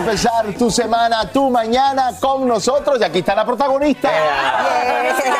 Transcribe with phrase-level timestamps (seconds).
[0.00, 2.98] empezar tu semana, tu mañana con nosotros.
[3.00, 4.10] Y aquí está la protagonista.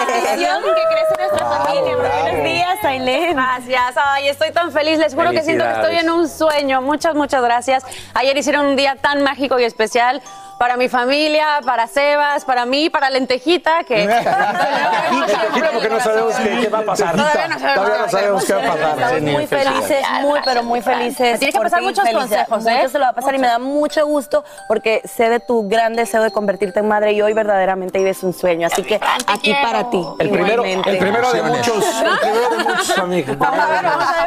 [0.07, 1.97] bendición que crece nuestra familia.
[1.97, 3.37] Buenos días, Ailén.
[3.37, 3.95] Gracias.
[3.97, 4.99] Ay, estoy tan feliz.
[4.99, 6.83] Les juro que siento que estoy en un sueño.
[6.83, 7.85] Muchas, muchas gracias.
[8.15, 10.23] Ayer hicieron un día tan mágico y especial
[10.61, 14.07] para mi familia, para Sebas, para mí, para Lentejita, que...
[15.73, 17.17] porque no sabemos qué, qué va a pasar.
[17.17, 19.15] Todavía no sabemos, Todavía no sabemos qué va a pasar.
[19.15, 21.39] Estamos muy felices, muy, pero muy felices.
[21.39, 22.75] Tienes que pasar muchos consejos, ¿eh?
[22.77, 25.67] Mucho se lo va a pasar y me da mucho gusto porque sé de tu
[25.67, 28.67] gran deseo de convertirte en madre y hoy verdaderamente vives un sueño.
[28.67, 30.07] Así que aquí para ti.
[30.19, 33.37] El primero, el primero de muchos, el primero de muchos amigos.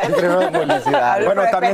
[0.02, 1.26] El primero de felicidad.
[1.26, 1.74] Bueno, también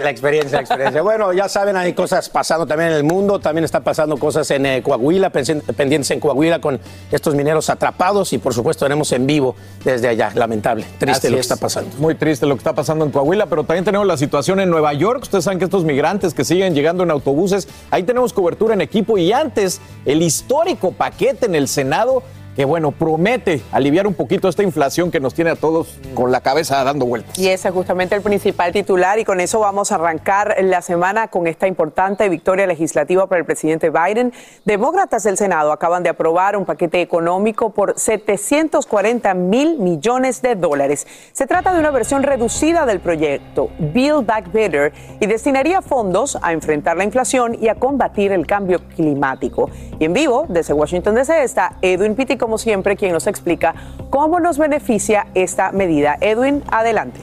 [0.00, 1.02] la experiencia, la experiencia.
[1.02, 4.66] Bueno, ya saben, hay cosas pasando también en el mundo, también está pasando cosas en
[4.66, 9.56] eh, Coahuila, pendientes en Coahuila con estos mineros atrapados y por supuesto tenemos en vivo
[9.84, 11.46] desde allá, lamentable, triste Así lo que es.
[11.50, 11.90] está pasando.
[11.98, 14.92] Muy triste lo que está pasando en Coahuila, pero también tenemos la situación en Nueva
[14.92, 15.22] York.
[15.22, 19.18] Ustedes saben que estos migrantes que siguen llegando en autobuses, ahí tenemos cobertura en equipo
[19.18, 22.22] y antes el histórico paquete en el Senado
[22.58, 26.40] que bueno, promete aliviar un poquito esta inflación que nos tiene a todos con la
[26.40, 27.38] cabeza dando vueltas.
[27.38, 31.28] Y ese es justamente el principal titular y con eso vamos a arrancar la semana
[31.28, 34.32] con esta importante victoria legislativa para el presidente Biden.
[34.64, 41.06] Demócratas del Senado acaban de aprobar un paquete económico por 740 mil millones de dólares.
[41.30, 46.52] Se trata de una versión reducida del proyecto Build Back Better y destinaría fondos a
[46.52, 49.70] enfrentar la inflación y a combatir el cambio climático.
[50.00, 53.74] Y en vivo, desde Washington DC, está Edwin Pitti, como siempre, quien nos explica
[54.08, 56.16] cómo nos beneficia esta medida.
[56.22, 57.20] Edwin, adelante.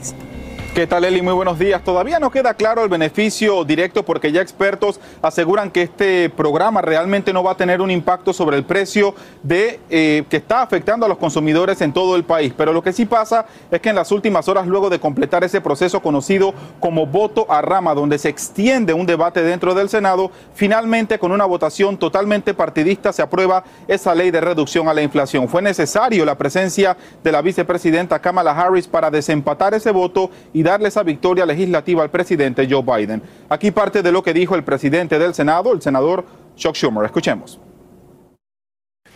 [0.76, 1.22] ¿Qué tal, Eli?
[1.22, 1.82] Muy buenos días.
[1.82, 7.32] Todavía no queda claro el beneficio directo porque ya expertos aseguran que este programa realmente
[7.32, 11.08] no va a tener un impacto sobre el precio de, eh, que está afectando a
[11.08, 12.52] los consumidores en todo el país.
[12.54, 15.62] Pero lo que sí pasa es que en las últimas horas, luego de completar ese
[15.62, 21.18] proceso conocido como voto a rama, donde se extiende un debate dentro del Senado, finalmente
[21.18, 25.48] con una votación totalmente partidista se aprueba esa ley de reducción a la inflación.
[25.48, 30.88] Fue necesario la presencia de la vicepresidenta Kamala Harris para desempatar ese voto y darle
[30.88, 33.22] esa victoria legislativa al presidente Joe Biden.
[33.48, 36.24] Aquí parte de lo que dijo el presidente del Senado, el senador
[36.56, 37.04] Chuck Schumer.
[37.04, 37.58] Escuchemos.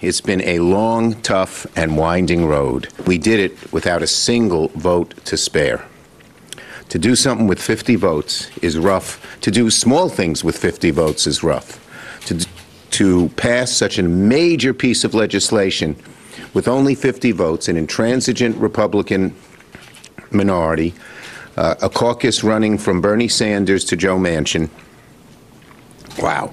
[0.00, 2.88] It's been a long, tough, and winding road.
[3.06, 5.84] We did it without a single vote to spare.
[6.88, 9.18] To do something with 50 votes is rough.
[9.42, 11.78] To do small things with 50 votes is rough.
[12.26, 12.46] To,
[12.92, 15.96] to pass such a major piece of legislation
[16.54, 19.34] with only 50 votes, an intransigent Republican
[20.30, 20.94] minority,
[21.56, 24.68] uh, a caucus running from Bernie Sanders to Joe Manchin.
[26.20, 26.52] Wow.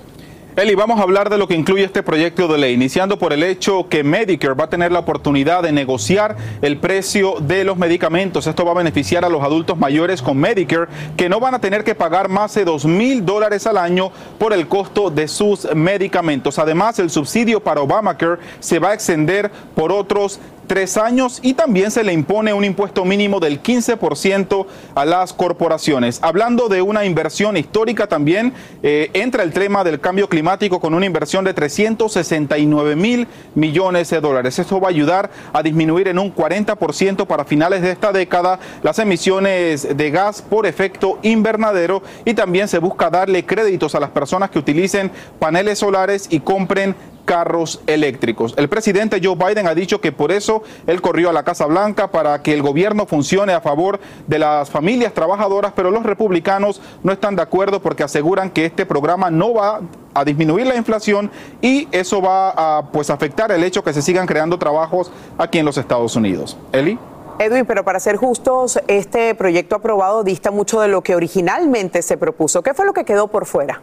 [0.58, 3.44] Eli, vamos a hablar de lo que incluye este proyecto de ley, iniciando por el
[3.44, 8.48] hecho que Medicare va a tener la oportunidad de negociar el precio de los medicamentos.
[8.48, 11.84] Esto va a beneficiar a los adultos mayores con Medicare que no van a tener
[11.84, 16.58] que pagar más de dos mil dólares al año por el costo de sus medicamentos.
[16.58, 21.90] Además, el subsidio para Obamacare se va a extender por otros tres años y también
[21.90, 26.20] se le impone un impuesto mínimo del 15% a las corporaciones.
[26.22, 28.54] Hablando de una inversión histórica también,
[28.84, 34.22] eh, entra el tema del cambio climático con una inversión de 369 mil millones de
[34.22, 34.60] dólares.
[34.60, 39.00] Esto va a ayudar a disminuir en un 40% para finales de esta década las
[39.00, 44.50] emisiones de gas por efecto invernadero y también se busca darle créditos a las personas
[44.50, 46.96] que utilicen paneles solares y compren
[47.28, 48.56] carros eléctricos.
[48.58, 52.10] El presidente Joe Biden ha dicho que por eso él corrió a la Casa Blanca
[52.10, 57.12] para que el gobierno funcione a favor de las familias trabajadoras, pero los republicanos no
[57.12, 59.82] están de acuerdo porque aseguran que este programa no va
[60.14, 61.30] a disminuir la inflación
[61.62, 65.66] y eso va a pues afectar el hecho que se sigan creando trabajos aquí en
[65.66, 66.58] los Estados Unidos.
[66.72, 66.98] Eli.
[67.40, 72.18] Edwin, pero para ser justos, este proyecto aprobado dista mucho de lo que originalmente se
[72.18, 72.64] propuso.
[72.64, 73.82] ¿Qué fue lo que quedó por fuera?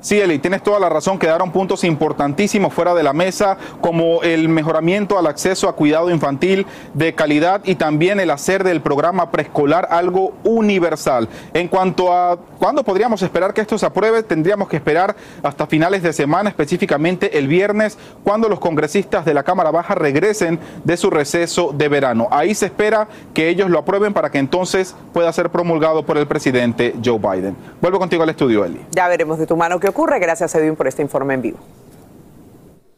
[0.00, 1.18] Sí, Eli, tienes toda la razón.
[1.18, 6.66] Quedaron puntos importantísimos fuera de la mesa, como el mejoramiento al acceso a cuidado infantil
[6.94, 11.28] de calidad y también el hacer del programa preescolar algo universal.
[11.52, 16.02] En cuanto a cuándo podríamos esperar que esto se apruebe, tendríamos que esperar hasta finales
[16.02, 21.10] de semana, específicamente el viernes, cuando los congresistas de la Cámara Baja regresen de su
[21.10, 22.26] receso de verano.
[22.30, 26.26] Ahí se espera que ellos lo aprueben para que entonces pueda ser promulgado por el
[26.26, 27.54] presidente Joe Biden.
[27.82, 28.80] Vuelvo contigo al estudio, Eli.
[28.92, 30.18] Ya veremos de tu mano qué ocurre.
[30.18, 31.58] Gracias, Edwin, por este informe en vivo.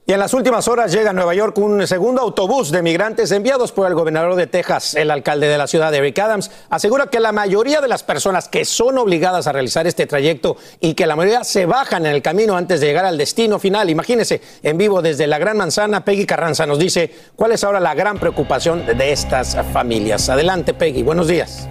[0.05, 3.71] Y en las últimas horas llega a Nueva York un segundo autobús de migrantes enviados
[3.71, 4.97] por el gobernador de Texas.
[4.97, 8.65] El alcalde de la ciudad, Eric Adams, asegura que la mayoría de las personas que
[8.65, 12.57] son obligadas a realizar este trayecto y que la mayoría se bajan en el camino
[12.57, 13.91] antes de llegar al destino final.
[13.91, 17.95] Imagínense, en vivo desde la Gran Manzana, Peggy Carranza nos dice cuál es ahora la
[17.95, 20.29] gran preocupación de estas familias.
[20.29, 21.69] Adelante, Peggy, buenos días.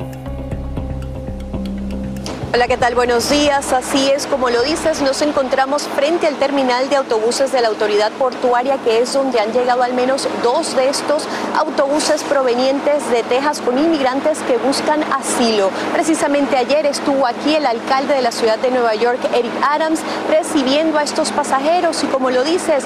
[2.53, 2.95] Hola, ¿qué tal?
[2.95, 3.71] Buenos días.
[3.71, 8.11] Así es, como lo dices, nos encontramos frente al terminal de autobuses de la autoridad
[8.11, 13.61] portuaria, que es donde han llegado al menos dos de estos autobuses provenientes de Texas
[13.61, 15.69] con inmigrantes que buscan asilo.
[15.93, 20.97] Precisamente ayer estuvo aquí el alcalde de la ciudad de Nueva York, Eric Adams, recibiendo
[20.97, 22.83] a estos pasajeros y como lo dices,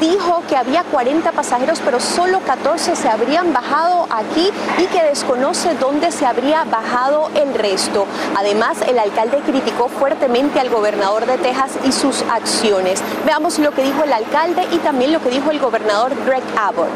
[0.00, 5.74] dijo que había 40 pasajeros, pero solo 14 se habrían bajado aquí y que desconoce
[5.74, 8.06] dónde se habría bajado el resto.
[8.36, 13.02] Además, el alcalde criticó fuertemente al gobernador de Texas y sus acciones.
[13.24, 16.88] Veamos lo que dijo el alcalde y también lo que dijo el gobernador Greg Abbott.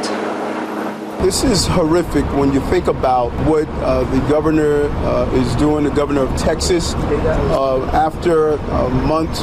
[1.23, 5.91] This is horrific when you think about what uh, the governor uh, is doing, the
[5.91, 9.41] governor of Texas, uh, after a month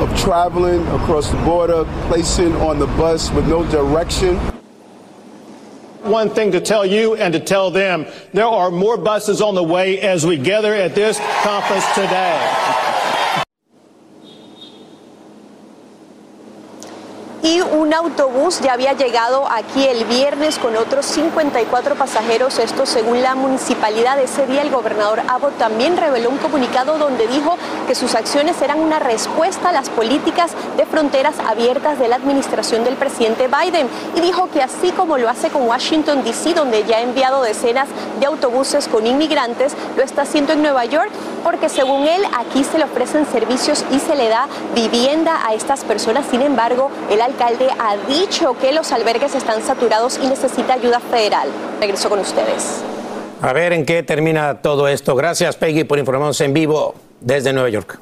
[0.00, 4.38] of traveling across the border, placing on the bus with no direction.
[6.04, 9.64] One thing to tell you and to tell them there are more buses on the
[9.64, 12.93] way as we gather at this conference today.
[17.44, 23.20] Y un autobús ya había llegado aquí el viernes con otros 54 pasajeros, esto según
[23.20, 24.18] la municipalidad.
[24.18, 28.80] Ese día el gobernador Abbott también reveló un comunicado donde dijo que sus acciones eran
[28.80, 34.20] una respuesta a las políticas de fronteras abiertas de la administración del presidente Biden y
[34.22, 37.88] dijo que así como lo hace con Washington, D.C., donde ya ha enviado decenas
[38.20, 41.10] de autobuses con inmigrantes, lo está haciendo en Nueva York
[41.42, 45.84] porque según él aquí se le ofrecen servicios y se le da vivienda a estas
[45.84, 46.24] personas.
[46.30, 47.20] Sin embargo, el
[47.78, 51.48] ha dicho que los albergues están saturados y necesita ayuda federal.
[51.80, 52.82] Regreso con ustedes.
[53.42, 55.14] A ver en qué termina todo esto.
[55.14, 57.98] Gracias, Peggy, por informarnos en vivo desde Nueva York.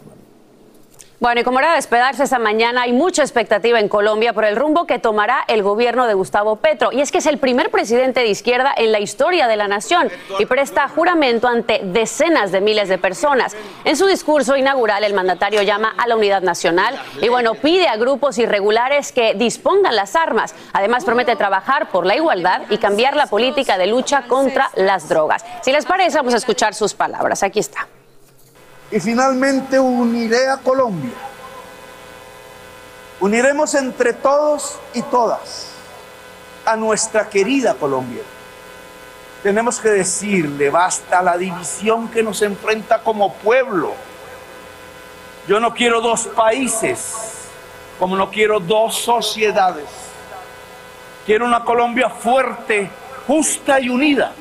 [1.23, 4.57] Bueno, y como era de despedirse esta mañana, hay mucha expectativa en Colombia por el
[4.57, 6.91] rumbo que tomará el gobierno de Gustavo Petro.
[6.91, 10.11] Y es que es el primer presidente de izquierda en la historia de la nación
[10.41, 13.55] y presta juramento ante decenas de miles de personas.
[13.85, 17.95] En su discurso inaugural, el mandatario llama a la unidad nacional y, bueno, pide a
[17.95, 20.57] grupos irregulares que dispongan las armas.
[20.73, 25.45] Además, promete trabajar por la igualdad y cambiar la política de lucha contra las drogas.
[25.61, 27.45] Si les parece, vamos a escuchar sus palabras.
[27.45, 27.87] Aquí está
[28.92, 31.14] y finalmente uniré a Colombia.
[33.20, 35.70] Uniremos entre todos y todas
[36.66, 38.22] a nuestra querida Colombia.
[39.42, 43.94] Tenemos que decirle, basta la división que nos enfrenta como pueblo.
[45.49, 47.14] Yo no quiero dos países,
[47.99, 49.88] como no quiero dos sociedades.
[51.25, 52.90] Quiero una Colombia fuerte,
[53.26, 54.34] justa y unida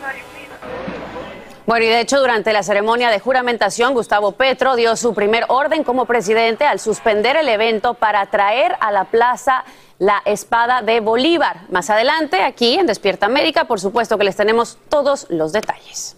[1.72, 5.86] Bueno, y de hecho, durante la ceremonia de juramentación, Gustavo Petro dio su primer orden
[5.86, 9.63] como presidente al suspender el evento para traer a la plaza
[9.98, 11.62] la espada de Bolívar.
[11.70, 16.18] Más adelante, aquí en Despierta América, por supuesto que les tenemos todos los detalles.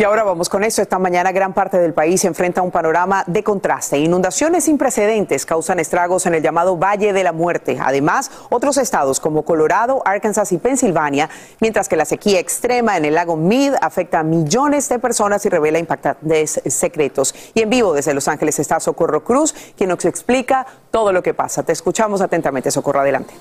[0.00, 0.80] Y ahora vamos con eso.
[0.80, 3.98] Esta mañana gran parte del país se enfrenta a un panorama de contraste.
[3.98, 7.78] Inundaciones sin precedentes causan estragos en el llamado Valle de la Muerte.
[7.82, 11.28] Además, otros estados como Colorado, Arkansas y Pensilvania,
[11.58, 15.48] mientras que la sequía extrema en el lago Mead afecta a millones de personas y
[15.48, 17.34] revela impactantes secretos.
[17.54, 21.34] Y en vivo desde Los Ángeles está Socorro Cruz, quien nos explica todo lo que
[21.34, 21.64] pasa.
[21.64, 23.00] Te escuchamos atentamente, Socorro.
[23.00, 23.34] Adelante.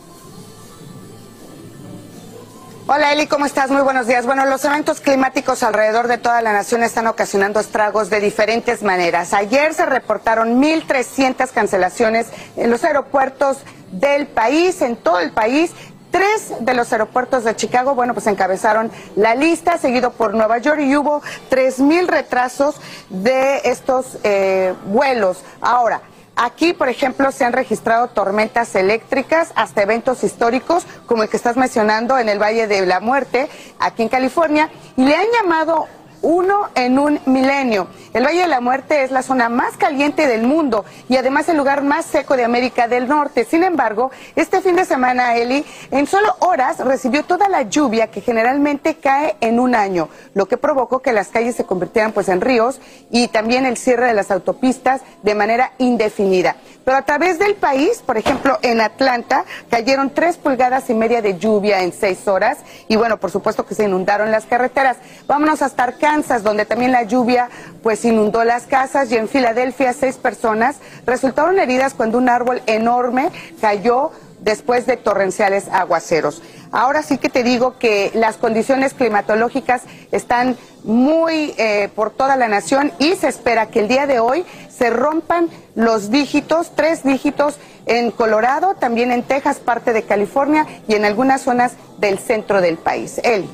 [2.90, 3.70] Hola Eli, ¿cómo estás?
[3.70, 4.26] Muy buenos días.
[4.26, 9.34] Bueno, los eventos climáticos alrededor de toda la nación están ocasionando estragos de diferentes maneras.
[9.34, 13.58] Ayer se reportaron 1.300 cancelaciones en los aeropuertos
[13.92, 15.72] del país, en todo el país.
[16.12, 20.80] Tres de los aeropuertos de Chicago, bueno, pues encabezaron la lista, seguido por Nueva York,
[20.80, 22.78] y hubo 3.000 retrasos
[23.10, 25.44] de estos eh, vuelos.
[25.60, 26.00] Ahora,
[26.40, 31.58] Aquí, por ejemplo, se han registrado tormentas eléctricas hasta eventos históricos, como el que estás
[31.58, 35.88] mencionando en el Valle de la Muerte, aquí en California, y le han llamado
[36.22, 37.88] uno en un milenio.
[38.14, 41.58] El Valle de la Muerte es la zona más caliente del mundo y además el
[41.58, 43.46] lugar más seco de América del Norte.
[43.46, 48.22] Sin embargo, este fin de semana, Eli, en solo horas recibió toda la lluvia que
[48.22, 52.42] generalmente cae en un año, lo que provocó que las calles se convirtieran pues en
[52.42, 52.80] ríos
[53.12, 56.56] y también el cierre de las autopistas de manera indefinida.
[56.84, 61.38] Pero a través del país, por ejemplo, en Atlanta cayeron tres pulgadas y media de
[61.38, 64.96] lluvia en seis horas y bueno, por supuesto que se inundaron las carreteras.
[65.28, 67.50] Vámonos hasta Arkansas, donde también la lluvia
[67.84, 73.30] pues inundó las casas y en Filadelfia seis personas resultaron heridas cuando un árbol enorme
[73.60, 76.42] cayó después de torrenciales aguaceros.
[76.72, 82.48] Ahora sí que te digo que las condiciones climatológicas están muy eh, por toda la
[82.48, 87.56] nación y se espera que el día de hoy se rompan los dígitos, tres dígitos
[87.86, 92.78] en Colorado, también en Texas, parte de California y en algunas zonas del centro del
[92.78, 93.20] país.
[93.24, 93.50] Eli.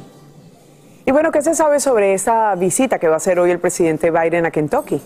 [1.05, 4.09] Y bueno, ¿qué se sabe sobre esa visita que va a hacer hoy el presidente
[4.09, 5.01] Biden a Kentucky?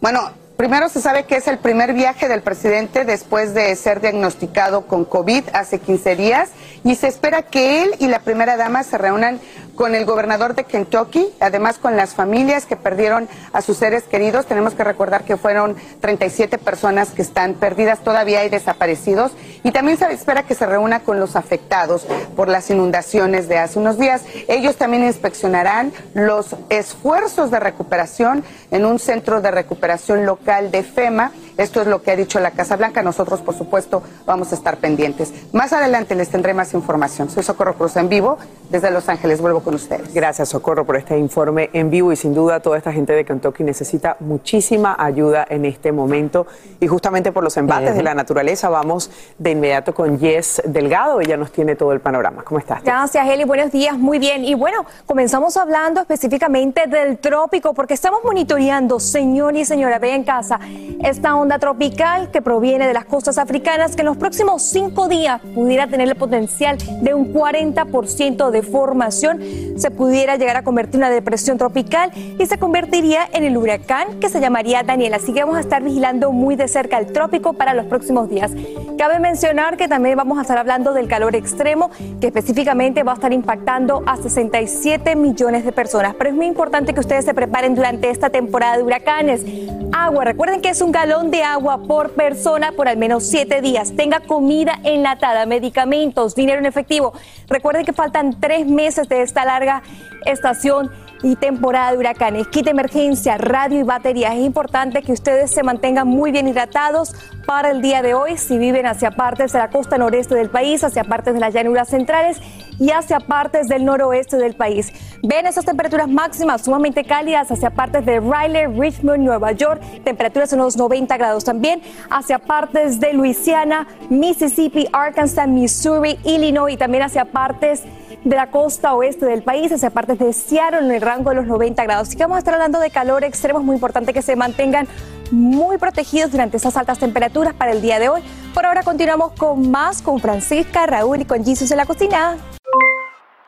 [0.00, 0.30] Bueno,
[0.62, 5.04] Primero se sabe que es el primer viaje del presidente después de ser diagnosticado con
[5.04, 6.50] COVID hace 15 días
[6.84, 9.40] y se espera que él y la primera dama se reúnan
[9.74, 14.46] con el gobernador de Kentucky, además con las familias que perdieron a sus seres queridos.
[14.46, 19.32] Tenemos que recordar que fueron 37 personas que están perdidas, todavía hay desaparecidos.
[19.64, 23.78] Y también se espera que se reúna con los afectados por las inundaciones de hace
[23.78, 24.22] unos días.
[24.48, 31.32] Ellos también inspeccionarán los esfuerzos de recuperación en un centro de recuperación local de FEMA.
[31.56, 33.02] Esto es lo que ha dicho la Casa Blanca.
[33.02, 35.32] Nosotros, por supuesto, vamos a estar pendientes.
[35.52, 37.30] Más adelante les tendré más información.
[37.30, 38.38] Soy Socorro Cruz en vivo
[38.70, 39.40] desde Los Ángeles.
[39.40, 40.14] Vuelvo con ustedes.
[40.14, 43.64] Gracias, Socorro, por este informe en vivo y sin duda toda esta gente de Kentucky
[43.64, 46.46] necesita muchísima ayuda en este momento
[46.80, 51.20] y justamente por los embates de la naturaleza vamos de inmediato con Jess Delgado.
[51.20, 52.42] Ella nos tiene todo el panorama.
[52.42, 52.82] ¿Cómo estás?
[52.82, 53.44] Gracias, Eli.
[53.44, 53.98] Buenos días.
[53.98, 54.44] Muy bien.
[54.44, 60.24] Y bueno, comenzamos hablando específicamente del trópico porque estamos monitoreando, señor y señora, ve en
[60.24, 60.58] casa,
[61.02, 65.40] esta onda tropical que proviene de las costas africanas que en los próximos cinco días
[65.54, 69.40] pudiera tener el potencial de un 40% de formación
[69.76, 74.20] se pudiera llegar a convertir en una depresión tropical y se convertiría en el huracán
[74.20, 75.14] que se llamaría Daniel.
[75.14, 78.52] Así que vamos a estar vigilando muy de cerca el trópico para los próximos días.
[78.98, 81.90] Cabe mencionar que también vamos a estar hablando del calor extremo,
[82.20, 86.14] que específicamente va a estar impactando a 67 millones de personas.
[86.16, 89.44] Pero es muy importante que ustedes se preparen durante esta temporada de huracanes.
[89.90, 93.96] Agua, recuerden que es un galón de agua por persona por al menos siete días.
[93.96, 97.14] Tenga comida enlatada, medicamentos, dinero en efectivo.
[97.48, 99.82] Recuerden que faltan tres meses de esta larga
[100.26, 102.48] estación y temporada de huracanes.
[102.48, 104.34] Kit de emergencia, radio y baterías.
[104.34, 107.14] Es importante que ustedes se mantengan muy bien hidratados
[107.46, 110.84] para el día de hoy si viven hacia partes de la costa noreste del país,
[110.84, 112.40] hacia partes de las llanuras centrales
[112.78, 114.92] y hacia partes del noroeste del país.
[115.22, 120.58] Ven esas temperaturas máximas sumamente cálidas hacia partes de Raleigh, Richmond, Nueva York, temperaturas en
[120.58, 127.26] los 90 grados también, hacia partes de Luisiana, Mississippi, Arkansas, Missouri, Illinois y también hacia
[127.26, 131.36] partes de la costa oeste del país, hacia partes de Seattle en el rango de
[131.36, 132.08] los 90 grados.
[132.08, 134.86] Así que vamos a estar hablando de calor extremo, es muy importante que se mantengan
[135.30, 138.22] muy protegidos durante esas altas temperaturas para el día de hoy.
[138.54, 142.36] Por ahora continuamos con más con Francisca, Raúl y con Jesus en la cocina.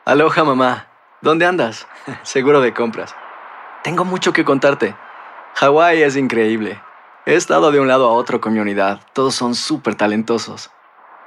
[0.05, 0.87] Aloha mamá,
[1.21, 1.87] ¿dónde andas?
[2.23, 3.15] Seguro de compras.
[3.83, 4.95] Tengo mucho que contarte.
[5.55, 6.81] Hawái es increíble.
[7.25, 8.99] He estado de un lado a otro con mi unidad.
[9.13, 10.69] Todos son súper talentosos.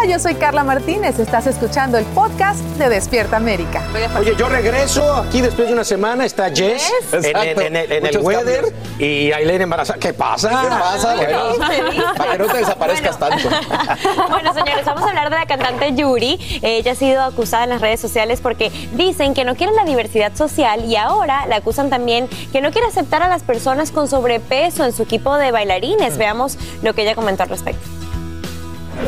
[0.00, 1.18] Hola, yo soy Carla Martínez.
[1.18, 3.82] Estás escuchando el podcast de Despierta América.
[4.16, 6.24] Oye, yo regreso aquí después de una semana.
[6.24, 9.98] Está Jess en, en- en el- en el Muchos weather y Aileen embarazada.
[9.98, 10.50] ¿Qué pasa?
[10.50, 11.14] ¿Qué pasa?
[11.16, 13.48] Bueno, para que no te desaparezcas tanto.
[14.30, 16.60] Bueno, señores, vamos a hablar de la cantante Yuri.
[16.62, 20.34] Ella ha sido acusada en las redes sociales porque dicen que no quiere la diversidad
[20.36, 24.84] social y ahora la acusan también que no quiere aceptar a las personas con sobrepeso
[24.84, 26.18] en su equipo de bailarines.
[26.18, 27.80] Veamos lo que ella comentó al respecto.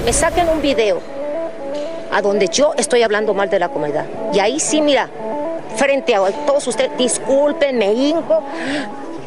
[0.04, 1.00] Me saquen un video
[2.12, 4.06] a donde yo estoy hablando mal de la comunidad.
[4.32, 5.08] Y ahí sí, mira,
[5.76, 8.42] frente a todos ustedes, disculpen, me hinco,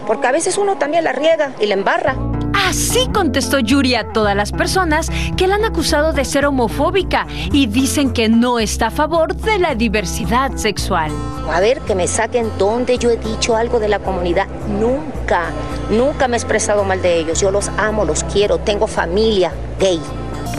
[0.06, 2.16] porque a veces uno también la riega y la embarra.
[2.54, 7.68] Así contestó Yuri a todas las personas que la han acusado de ser homofóbica y
[7.68, 11.12] dicen que no está a favor de la diversidad sexual.
[11.52, 14.48] A ver, que me saquen donde yo he dicho algo de la comunidad.
[14.80, 15.46] Nunca,
[15.90, 17.42] nunca me he expresado mal de ellos.
[17.42, 20.00] Yo los amo, los quiero, tengo familia gay.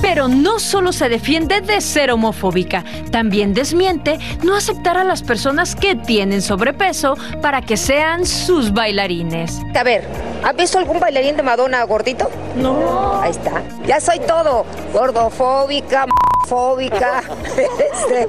[0.00, 5.74] Pero no solo se defiende de ser homofóbica, también desmiente no aceptar a las personas
[5.74, 9.60] que tienen sobrepeso para que sean sus bailarines.
[9.74, 10.04] A ver,
[10.42, 12.30] ¿has visto algún bailarín de Madonna gordito?
[12.56, 13.20] No.
[13.20, 13.62] Ahí está.
[13.86, 14.64] Ya soy todo.
[14.92, 16.06] Gordofóbica,
[16.46, 17.22] fóbica,
[17.56, 18.28] este,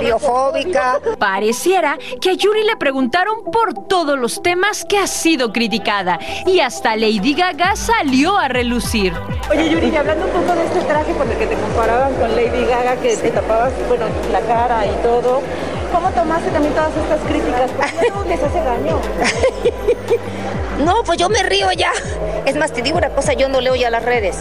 [0.00, 1.00] idiofóbica.
[1.18, 6.60] Pareciera que a Yuri le preguntaron por todos los temas que ha sido criticada y
[6.60, 9.12] hasta Lady Gaga salió a relucir.
[9.50, 12.34] Oye, Yuri, y hablando un poco de este traje por el que te comparaban con
[12.34, 15.42] Lady Gaga, que te tapabas, bueno, la cara y todo,
[15.92, 17.70] ¿cómo tomaste también todas estas críticas?
[17.70, 19.00] Porque no les hace daño.
[20.84, 21.92] No, pues yo me río ya.
[22.46, 24.38] Es más, te digo una cosa, yo no leo ya las redes.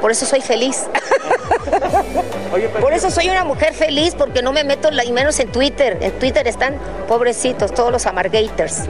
[0.00, 0.86] Por eso soy feliz.
[2.80, 5.98] Por eso soy una mujer feliz, porque no me meto, y menos en Twitter.
[6.00, 8.88] En Twitter están pobrecitos, todos los amargators.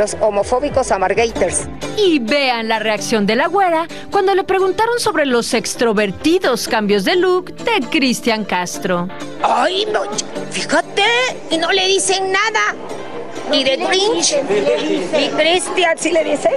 [0.00, 1.68] Los homofóbicos amargators.
[1.98, 7.16] Y vean la reacción de la güera cuando le preguntaron sobre los extrovertidos cambios de
[7.16, 9.08] look de Cristian Castro.
[9.42, 10.00] Ay, no,
[10.50, 11.04] fíjate,
[11.50, 12.74] y no le dicen nada.
[13.52, 14.36] Y de Grinch.
[15.18, 16.52] Y Cristian, ¿sí le dicen?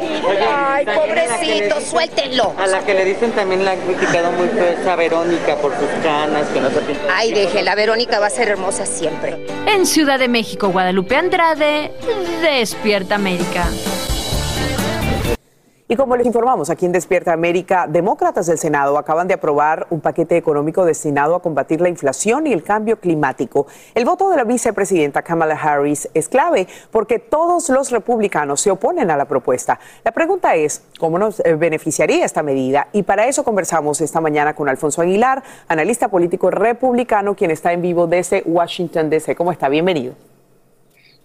[0.47, 2.53] Ay, pobrecito, suéltenlo.
[2.57, 5.71] A la que le dicen también la han criticado muy feo es a Verónica por
[5.71, 7.01] sus canas, que no se pinta.
[7.13, 9.45] Ay, déjela, Verónica va a ser hermosa siempre.
[9.65, 11.91] En Ciudad de México, Guadalupe Andrade,
[12.41, 13.65] Despierta América.
[15.85, 19.99] Y como les informamos aquí en Despierta América, demócratas del Senado acaban de aprobar un
[19.99, 23.67] paquete económico destinado a combatir la inflación y el cambio climático.
[23.93, 29.11] El voto de la vicepresidenta Kamala Harris es clave porque todos los republicanos se oponen
[29.11, 29.77] a la propuesta.
[30.05, 32.87] La pregunta es, ¿cómo nos eh, beneficiaría esta medida?
[32.93, 37.81] Y para eso conversamos esta mañana con Alfonso Aguilar, analista político republicano, quien está en
[37.81, 39.35] vivo desde Washington, D.C.
[39.35, 39.67] ¿Cómo está?
[39.67, 40.13] Bienvenido.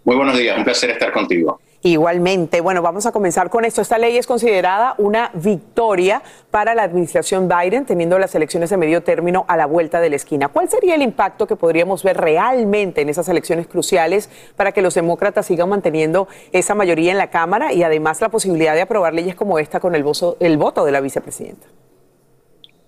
[0.02, 1.60] Muy buenos días, un placer estar contigo.
[1.82, 3.80] Igualmente, bueno, vamos a comenzar con esto.
[3.80, 9.04] Esta ley es considerada una victoria para la administración Biden, teniendo las elecciones de medio
[9.04, 10.48] término a la vuelta de la esquina.
[10.48, 14.94] ¿Cuál sería el impacto que podríamos ver realmente en esas elecciones cruciales para que los
[14.94, 19.36] demócratas sigan manteniendo esa mayoría en la Cámara y además la posibilidad de aprobar leyes
[19.36, 20.04] como esta con el,
[20.40, 21.68] el voto de la vicepresidenta?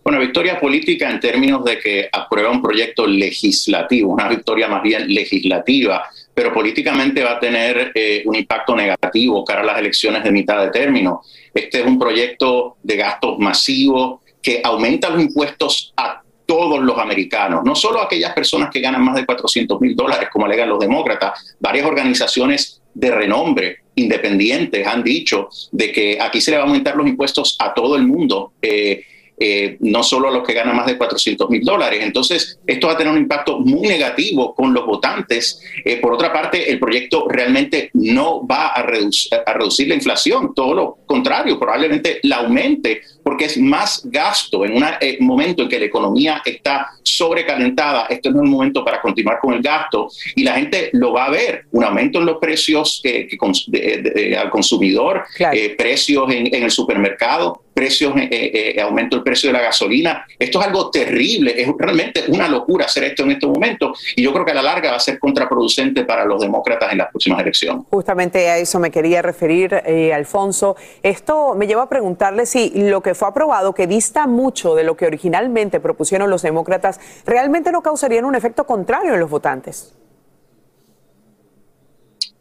[0.02, 5.06] Una victoria política en términos de que aprueba un proyecto legislativo, una victoria más bien
[5.06, 6.08] legislativa,
[6.40, 10.58] pero políticamente va a tener eh, un impacto negativo cara a las elecciones de mitad
[10.62, 11.20] de término.
[11.52, 17.60] Este es un proyecto de gastos masivos que aumenta los impuestos a todos los americanos,
[17.62, 20.78] no solo a aquellas personas que ganan más de 400 mil dólares, como alegan los
[20.78, 26.66] demócratas, varias organizaciones de renombre independientes han dicho de que aquí se le va a
[26.66, 28.54] aumentar los impuestos a todo el mundo.
[28.62, 29.04] Eh,
[29.40, 32.00] eh, no solo a los que ganan más de 400 mil dólares.
[32.02, 35.60] Entonces, esto va a tener un impacto muy negativo con los votantes.
[35.84, 40.74] Eh, por otra parte, el proyecto realmente no va a a reducir la inflación, todo
[40.74, 45.78] lo contrario, probablemente la aumente porque es más gasto en un eh, momento en que
[45.78, 48.06] la economía está sobrecalentada.
[48.10, 51.26] Este no es un momento para continuar con el gasto y la gente lo va
[51.26, 53.00] a ver, un aumento en los precios
[54.36, 55.22] al consumidor,
[55.78, 58.12] precios en, en, el supermercado, precios,
[58.82, 60.26] aumento del precio de la gasolina.
[60.36, 64.32] Esto es algo terrible, es realmente una locura hacer esto en este momento y yo
[64.32, 67.40] creo que a la larga va a ser contraproducente para los demócratas en las próximas
[67.40, 67.84] elecciones.
[67.90, 70.76] Justamente a eso me quería referir, eh, Alfonso.
[71.02, 74.96] Esto me lleva a preguntarle si lo que fue aprobado, que dista mucho de lo
[74.96, 79.94] que originalmente propusieron los demócratas, realmente no causaría un efecto contrario en los votantes.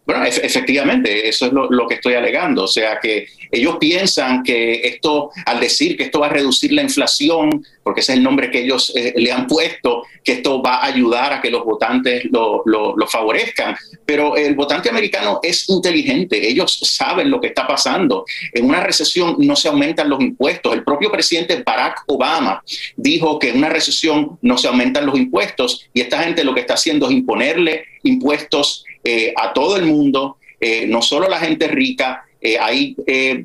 [0.10, 2.64] Bueno, efectivamente, eso es lo, que estoy alegando.
[2.64, 6.82] O sea, que ellos piensan que esto, al decir que esto va a reducir la
[6.82, 10.78] inflación, porque ese es el nombre que ellos eh, le han puesto, que esto va
[10.78, 13.76] a ayudar a que los votantes lo, lo, favorezcan.
[14.04, 18.26] Pero el votante americano es inteligente, ellos saben lo que está pasando.
[18.56, 20.74] En una recesión no se aumentan los impuestos.
[20.74, 22.64] El propio presidente Barack Obama
[22.98, 26.62] dijo que en una recesión no se aumentan los impuestos y esta gente lo que
[26.62, 31.68] está haciendo es imponerle impuestos eh, a todo el mundo, eh, no solo la gente
[31.68, 32.26] rica.
[32.42, 32.96] Eh, hay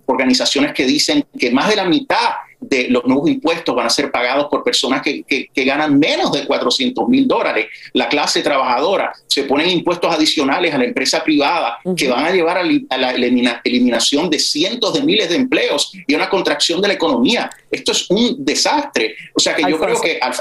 [0.07, 2.35] organizaciones que dicen que más de la mitad
[2.69, 7.09] de los nuevos impuestos van a ser pagados por personas que, ganan menos de 400
[7.09, 7.67] mil dólares.
[7.93, 12.59] La clase trabajadora se ponen impuestos adicionales a la empresa privada que van a llevar
[12.59, 13.11] a, la
[13.65, 17.51] eliminación de cientos de miles de empleos y a una contracción de la economía.
[17.71, 19.17] Esto es un desastre.
[19.35, 20.35] O sea que yo creo que al,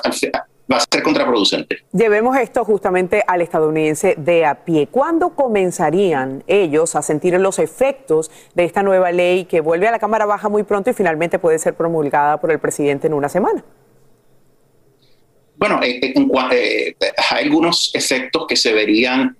[0.73, 1.77] va a ser contraproducente.
[1.91, 4.87] Llevemos esto justamente al estadounidense de a pie.
[4.87, 9.99] ¿Cuándo comenzarían ellos a sentir los efectos de esta nueva ley que vuelve a la
[9.99, 13.63] Cámara Baja muy pronto y finalmente puede ser promulgada por el presidente en una semana?
[15.55, 16.13] Bueno, eh, eh,
[16.51, 16.95] eh,
[17.29, 19.37] hay algunos efectos que se verían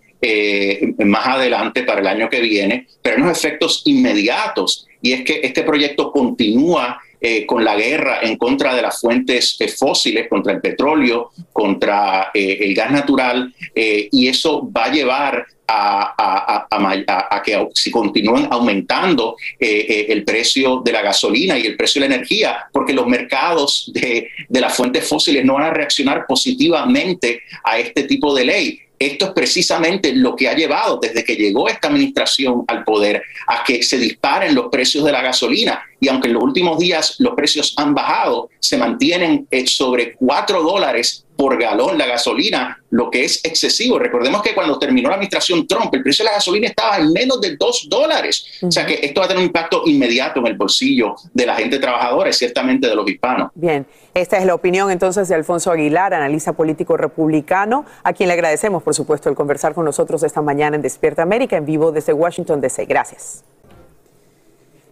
[1.00, 5.42] más adelante para el año que viene, pero hay unos efectos inmediatos y es que
[5.44, 10.52] este proyecto continúa eh, con la guerra en contra de las fuentes eh, fósiles, contra
[10.52, 17.66] el petróleo, contra eh, el gas natural, y eso va a llevar a, a, que
[17.74, 22.92] si continúen aumentando el precio de la gasolina y el precio de la energía, porque
[22.92, 28.36] los mercados de, de las fuentes fósiles no van a reaccionar positivamente a este tipo
[28.36, 28.80] de ley.
[29.06, 33.64] Esto es precisamente lo que ha llevado desde que llegó esta administración al poder a
[33.64, 35.84] que se disparen los precios de la gasolina.
[36.00, 40.64] Y aunque en los últimos días los precios han bajado, se mantienen eh, sobre 4
[40.64, 44.00] dólares por galón la gasolina, lo que es excesivo.
[44.00, 47.42] Recordemos que cuando terminó la administración Trump, el precio de la gasolina estaba en menos
[47.42, 48.46] de 2 dólares.
[48.62, 51.56] O sea que esto va a tener un impacto inmediato en el bolsillo de la
[51.56, 53.52] gente trabajadora y ciertamente de los hispanos.
[53.56, 58.36] Bien, esta es la opinión entonces de Alfonso Aguilar, analista político republicano, a quien le
[58.36, 62.14] agradecemos, por supuesto, el conversar con nosotros esta mañana en Despierta América en vivo desde
[62.14, 62.86] Washington, D.C.
[62.86, 63.44] Gracias.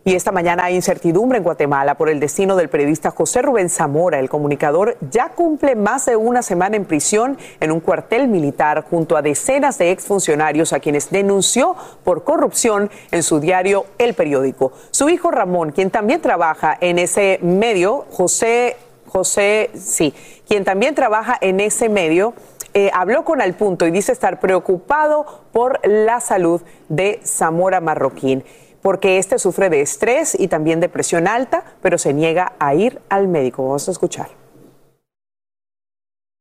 [0.03, 4.17] Y esta mañana hay incertidumbre en Guatemala por el destino del periodista José Rubén Zamora.
[4.17, 9.15] El comunicador ya cumple más de una semana en prisión en un cuartel militar junto
[9.15, 14.71] a decenas de exfuncionarios a quienes denunció por corrupción en su diario El Periódico.
[14.89, 20.15] Su hijo Ramón, quien también trabaja en ese medio, José, José, sí,
[20.47, 22.33] quien también trabaja en ese medio,
[22.73, 28.43] eh, habló con Al Punto y dice estar preocupado por la salud de Zamora Marroquín
[28.81, 32.99] porque este sufre de estrés y también de presión alta, pero se niega a ir
[33.09, 33.63] al médico.
[33.63, 34.29] Vamos a escuchar.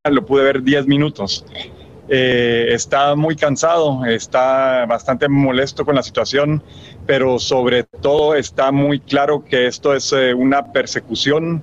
[0.08, 1.44] Lo pude ver 10 minutos.
[2.08, 6.62] Eh, está muy cansado, está bastante molesto con la situación,
[7.06, 11.62] pero sobre todo está muy claro que esto es eh, una persecución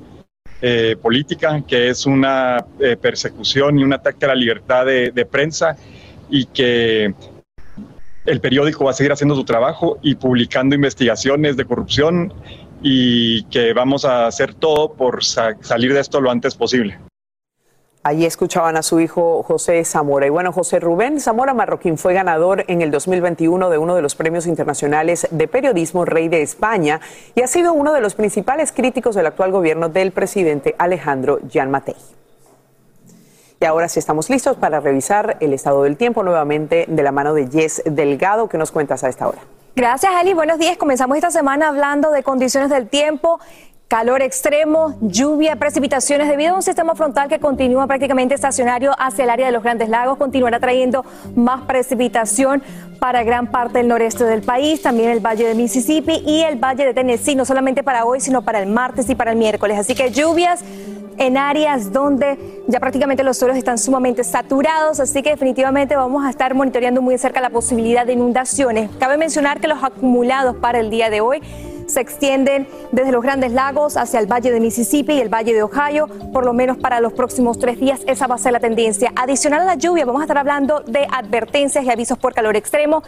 [0.62, 2.66] eh, política, que es una
[3.02, 5.76] persecución y un ataque a la libertad de, de prensa
[6.30, 7.14] y que
[8.28, 12.34] el periódico va a seguir haciendo su trabajo y publicando investigaciones de corrupción
[12.84, 17.00] y que vamos a hacer todo por salir de esto lo antes posible.
[18.04, 20.28] Allí escuchaban a su hijo José Zamora.
[20.28, 24.16] Y bueno, José Rubén Zamora Marroquín fue ganador en el 2021 de uno de los
[24.16, 27.02] premios internacionales de periodismo Rey de España
[27.34, 31.96] y ha sido uno de los principales críticos del actual gobierno del presidente Alejandro Matei.
[33.60, 37.34] Y ahora sí estamos listos para revisar el estado del tiempo nuevamente de la mano
[37.34, 38.48] de Jess Delgado.
[38.50, 39.40] que nos cuentas a esta hora?
[39.76, 40.34] Gracias, Ali.
[40.34, 40.78] Buenos días.
[40.78, 43.40] Comenzamos esta semana hablando de condiciones del tiempo
[43.88, 49.30] Calor extremo, lluvia, precipitaciones debido a un sistema frontal que continúa prácticamente estacionario hacia el
[49.30, 50.18] área de los Grandes Lagos.
[50.18, 51.06] Continuará trayendo
[51.38, 52.62] más precipitación
[53.00, 56.86] para gran parte del noreste del país, también el Valle de Mississippi y el Valle
[56.86, 59.80] de Tennessee, no solamente para hoy, sino para el martes y para el miércoles.
[59.80, 60.66] Así que lluvias
[61.18, 66.30] en áreas donde ya prácticamente los suelos están sumamente saturados, así que definitivamente vamos a
[66.30, 68.90] estar monitoreando muy de cerca la posibilidad de inundaciones.
[69.00, 71.42] Cabe mencionar que los acumulados para el día de hoy
[71.88, 75.64] se extienden desde los Grandes Lagos hacia el Valle de Mississippi y el Valle de
[75.64, 78.02] Ohio, por lo menos para los próximos tres días.
[78.08, 79.12] Esa va a ser la tendencia.
[79.16, 83.04] Adicional a la lluvia, vamos a estar hablando de advertencias y avisos por calor extremo.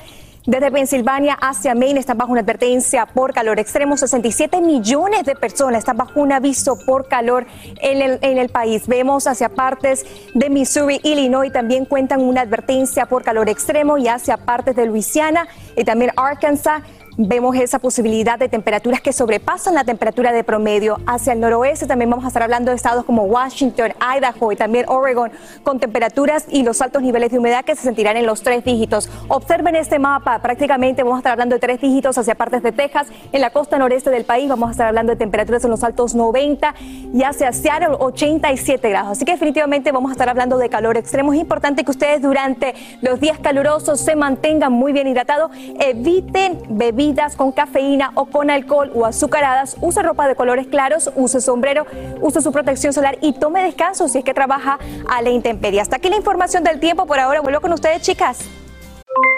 [0.46, 3.98] Desde Pensilvania hacia Maine están bajo una advertencia por calor extremo.
[3.98, 7.46] 67 millones de personas están bajo un aviso por calor
[7.82, 8.88] en el, en el país.
[8.88, 14.38] Vemos hacia partes de Missouri, Illinois también cuentan una advertencia por calor extremo y hacia
[14.38, 16.82] partes de Luisiana y también Arkansas
[17.22, 21.00] vemos esa posibilidad de temperaturas que sobrepasan la temperatura de promedio.
[21.06, 24.86] Hacia el noroeste también vamos a estar hablando de estados como Washington, Idaho y también
[24.88, 25.30] Oregon,
[25.64, 29.10] con temperaturas y los altos niveles de humedad que se sentirán en los tres dígitos.
[29.28, 33.08] Observen este mapa, prácticamente vamos a estar hablando de tres dígitos hacia partes de Texas.
[33.34, 36.16] En la costa noreste del país vamos a estar hablando de temperaturas en los altos
[36.16, 36.74] 90
[37.14, 39.12] y hacia Seattle 87 grados.
[39.12, 41.34] Así que definitivamente vamos a estar hablando de calor extremo.
[41.34, 45.52] Es importante que ustedes durante los días calurosos se mantengan muy bien hidratados,
[45.82, 51.42] eviten bebidas con cafeína o con alcohol o azucaradas, use ropa de colores claros, use
[51.42, 51.86] sombrero,
[52.22, 55.82] use su protección solar y tome descanso si es que trabaja a la intemperie.
[55.82, 57.06] Hasta aquí la información del tiempo.
[57.06, 58.40] Por ahora vuelvo con ustedes, chicas.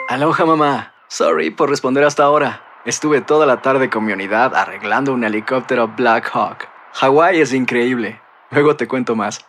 [0.10, 0.94] Aloha, mamá.
[1.08, 2.62] Sorry por responder hasta ahora.
[2.86, 6.68] Estuve toda la tarde con mi unidad arreglando un helicóptero Black Hawk.
[6.94, 8.20] Hawái es increíble.
[8.50, 9.40] Luego te cuento más.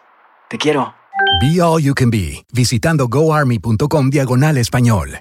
[0.48, 0.94] Te quiero.
[1.40, 5.20] Be All You Can Be, visitando goarmy.com diagonal español.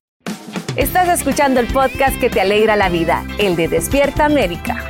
[0.81, 4.89] Estás escuchando el podcast que te alegra la vida, el de Despierta América.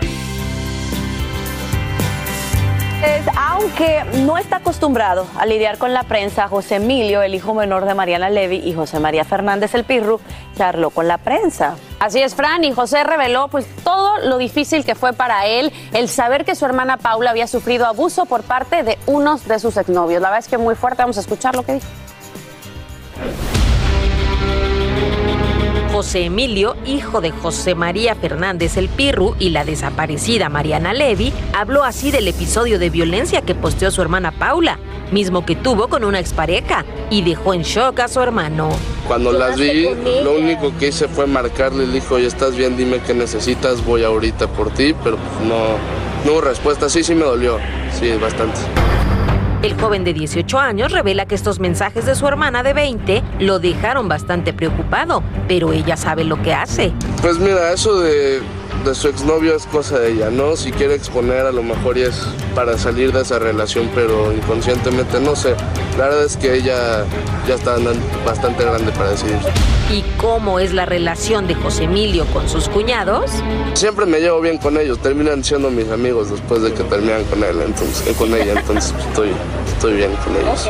[3.35, 7.93] Aunque no está acostumbrado a lidiar con la prensa, José Emilio, el hijo menor de
[7.93, 10.21] Mariana Levy y José María Fernández el Pirru,
[10.55, 11.75] charló con la prensa.
[11.99, 16.07] Así es, Fran, y José reveló pues todo lo difícil que fue para él el
[16.07, 20.21] saber que su hermana Paula había sufrido abuso por parte de unos de sus exnovios.
[20.21, 21.87] La verdad es que muy fuerte, vamos a escuchar lo que dijo.
[26.01, 31.83] José Emilio, hijo de José María Fernández el Pirru y la desaparecida Mariana Levy, habló
[31.83, 34.79] así del episodio de violencia que posteó su hermana Paula,
[35.11, 38.71] mismo que tuvo con una expareja, y dejó en shock a su hermano.
[39.07, 39.89] Cuando las vi,
[40.23, 44.03] lo único que hice fue marcarle, le dijo, ya estás bien, dime qué necesitas, voy
[44.03, 45.77] ahorita por ti, pero no,
[46.25, 47.59] no hubo respuesta, sí, sí me dolió,
[47.99, 48.59] sí, bastante.
[49.63, 53.59] El joven de 18 años revela que estos mensajes de su hermana de 20 lo
[53.59, 56.91] dejaron bastante preocupado, pero ella sabe lo que hace.
[57.21, 58.41] Pues mira, eso de,
[58.85, 60.55] de su exnovio es cosa de ella, ¿no?
[60.55, 65.19] Si quiere exponer a lo mejor y es para salir de esa relación, pero inconscientemente
[65.19, 65.55] no sé.
[65.97, 67.05] La verdad es que ella
[67.47, 67.77] ya está
[68.25, 69.37] bastante grande para decidir.
[69.91, 73.29] ¿Y cómo es la relación de José Emilio con sus cuñados?
[73.73, 77.43] Siempre me llevo bien con ellos, terminan siendo mis amigos después de que terminan con
[77.43, 79.31] él, entonces, con ella, entonces estoy,
[79.81, 80.67] estoy bien con ellos.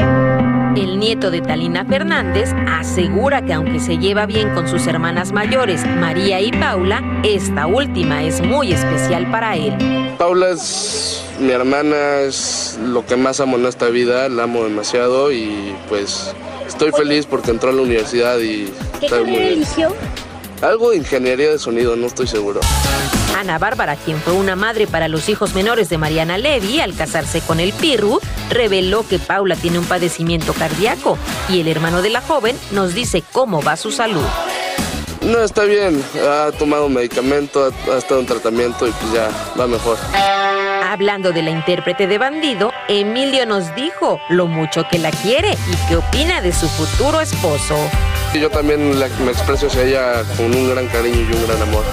[0.81, 5.85] El nieto de Talina Fernández asegura que aunque se lleva bien con sus hermanas mayores,
[5.85, 9.75] María y Paula, esta última es muy especial para él.
[10.17, 15.29] Paula es mi hermana, es lo que más amo en esta vida, la amo demasiado
[15.33, 16.33] y pues
[16.65, 18.71] estoy feliz porque entró a la universidad y
[19.01, 19.93] ¿Qué carrera eligió?
[20.61, 22.61] Algo de ingeniería de sonido, no estoy seguro.
[23.37, 27.41] Ana Bárbara, quien fue una madre para los hijos menores de Mariana Levy al casarse
[27.41, 31.17] con el Pirru, reveló que Paula tiene un padecimiento cardíaco
[31.49, 34.25] y el hermano de la joven nos dice cómo va su salud.
[35.21, 36.03] No, está bien.
[36.27, 39.97] Ha tomado medicamento, ha, ha estado en tratamiento y pues ya va mejor.
[40.83, 45.87] Hablando de la intérprete de bandido, Emilio nos dijo lo mucho que la quiere y
[45.87, 47.77] qué opina de su futuro esposo.
[48.33, 51.83] Yo también me expreso hacia ella con un gran cariño y un gran amor.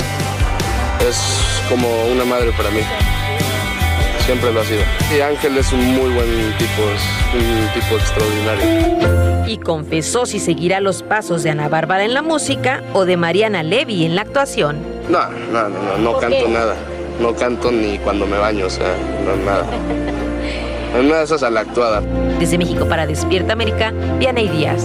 [1.07, 2.81] Es como una madre para mí.
[4.27, 4.81] Siempre lo ha sido.
[5.17, 9.47] Y Ángel es un muy buen tipo, es un tipo extraordinario.
[9.47, 13.63] Y confesó si seguirá los pasos de Ana Bárbara en la música o de Mariana
[13.63, 14.79] Levy en la actuación.
[15.09, 15.21] No,
[15.53, 16.49] no, no, no, no ¿Por canto qué?
[16.51, 16.75] nada.
[17.21, 19.65] No canto ni cuando me baño, o sea, no, nada.
[21.01, 22.03] Una de esas a la actuada.
[22.39, 24.85] Desde México para Despierta América, Diana Díaz.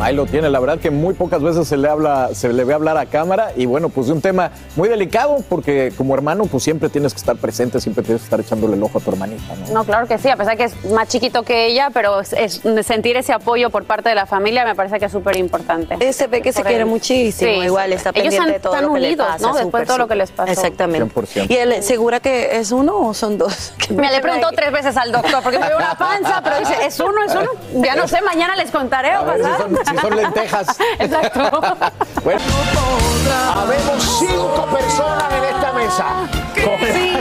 [0.00, 2.74] Ahí lo tiene, la verdad que muy pocas veces se le habla, se le ve
[2.74, 6.62] hablar a cámara y bueno, pues de un tema muy delicado porque como hermano pues
[6.62, 9.42] siempre tienes que estar presente, siempre tienes que estar echándole el ojo a tu hermanita,
[9.68, 9.72] ¿no?
[9.74, 12.60] No, claro que sí, a pesar que es más chiquito que ella, pero es- es-
[12.84, 16.12] sentir ese apoyo por parte de la familia me parece que es súper importante.
[16.12, 16.86] Se ve que se quiere él.
[16.86, 19.46] muchísimo, Sí, igual está Ellos pendiente están de todo tan lo que le unidos, pasa,
[19.46, 19.54] ¿no?
[19.54, 20.52] Después de todo lo que les pasó.
[20.52, 21.04] Exactamente.
[21.14, 21.46] 100%.
[21.50, 23.74] ¿Y él segura que es uno o son dos?
[23.90, 26.98] Me le preguntó tres veces al doctor porque me dio una panza, pero dice, ¿es
[27.00, 27.50] uno, es uno?
[27.84, 29.61] Ya no sé, mañana les contaré o pasado.
[29.62, 30.66] Son, si son lentejas.
[30.98, 31.60] Exacto.
[32.24, 32.40] Bueno,
[33.54, 36.06] Habemos cinco personas en esta mesa.
[36.54, 37.18] Seis,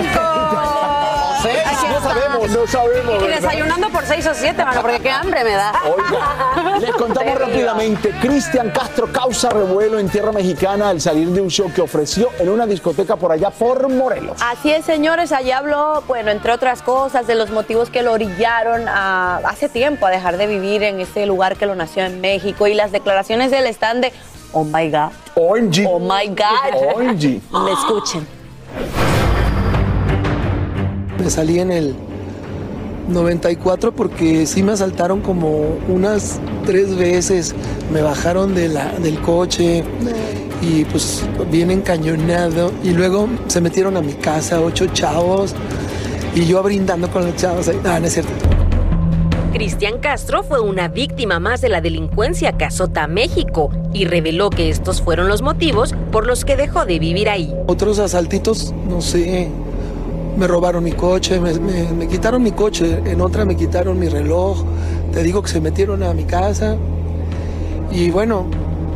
[2.50, 3.24] no sabemos, no sabemos.
[3.24, 5.74] Y desayunando por seis o siete, mano, porque qué hambre me da.
[5.86, 8.12] Oiga, les contamos rápidamente.
[8.22, 12.50] Cristian Castro causa revuelo en tierra mexicana al salir de un show que ofreció en
[12.50, 14.38] una discoteca por allá por Morelos.
[14.42, 18.88] Así es, señores, allá habló, bueno, entre otras cosas, de los motivos que lo orillaron
[18.88, 22.68] a, hace tiempo a dejar de vivir en este lugar que lo nació en México
[22.68, 24.14] y las declaraciones del stand de
[24.54, 25.12] Oh my God.
[25.36, 25.86] OMG.
[25.88, 26.96] Oh my God.
[26.96, 27.24] OMG.
[27.24, 28.28] Le escuchen.
[31.18, 31.96] Me salí en el
[33.08, 37.56] 94 porque sí me asaltaron como unas tres veces.
[37.92, 39.84] Me bajaron de la, del coche
[40.62, 42.72] y pues bien encañonado.
[42.84, 45.54] Y luego se metieron a mi casa ocho chavos
[46.36, 47.68] y yo brindando con los chavos.
[47.68, 47.80] ahí.
[47.86, 48.32] Ah, no es cierto.
[49.52, 54.50] Cristian Castro fue una víctima más de la delincuencia que azota a México y reveló
[54.50, 57.54] que estos fueron los motivos por los que dejó de vivir ahí.
[57.68, 59.50] Otros asaltitos, no sé,
[60.38, 64.08] me robaron mi coche, me, me- me quitaron mi coche, en otra me quitaron mi
[64.10, 64.64] reloj,
[65.12, 66.78] te digo que se metieron a mi casa
[67.92, 68.46] y bueno,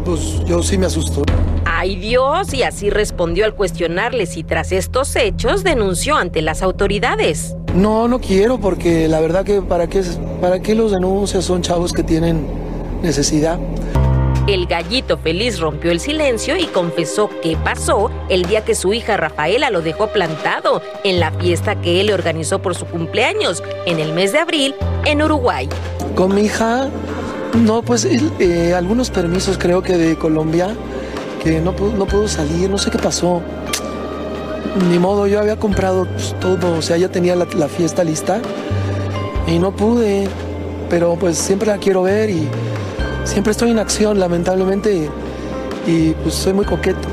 [0.06, 1.24] pues yo sí me asustó.
[1.66, 2.54] ¡Ay Dios!
[2.54, 7.56] Y así respondió al cuestionarle si tras estos hechos denunció ante las autoridades.
[7.76, 10.02] No, no quiero porque la verdad que para qué,
[10.40, 12.46] para qué los denuncias son chavos que tienen
[13.04, 13.60] necesidad.
[14.48, 19.18] El gallito feliz rompió el silencio y confesó qué pasó el día que su hija
[19.18, 24.14] Rafaela lo dejó plantado en la fiesta que él organizó por su cumpleaños en el
[24.14, 25.68] mes de abril en Uruguay.
[26.14, 26.90] Con mi hija,
[27.56, 30.76] no, pues el- eh, algunos permisos creo que de Colombia,
[31.44, 33.42] que no, no pudo salir, no sé qué pasó.
[34.92, 38.42] Ni modo, yo había comprado pues, todo, o sea, ya tenía la, la fiesta lista
[39.48, 40.28] y no pude,
[40.88, 42.48] pero pues siempre la quiero ver y
[43.26, 45.10] siempre estoy en acción, lamentablemente,
[45.86, 47.08] y, y, pues soy muy coqueto.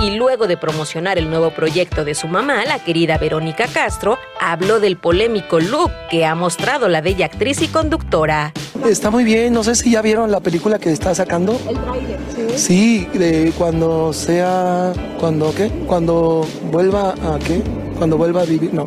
[0.00, 4.78] Y luego de promocionar el nuevo proyecto de su mamá, la querida Verónica Castro, habló
[4.78, 8.52] del polémico look que ha mostrado la bella actriz y conductora.
[8.86, 11.58] Está muy bien, no sé si ya vieron la película que está sacando.
[11.66, 12.58] El trailer, sí.
[12.58, 17.62] Sí, de cuando sea, cuando qué, cuando vuelva a qué,
[17.96, 18.84] cuando vuelva a vivir, no.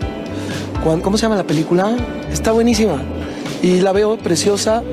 [0.84, 1.98] ¿Cómo se llama la película?
[2.32, 3.02] Está buenísima
[3.62, 4.84] y la veo preciosa.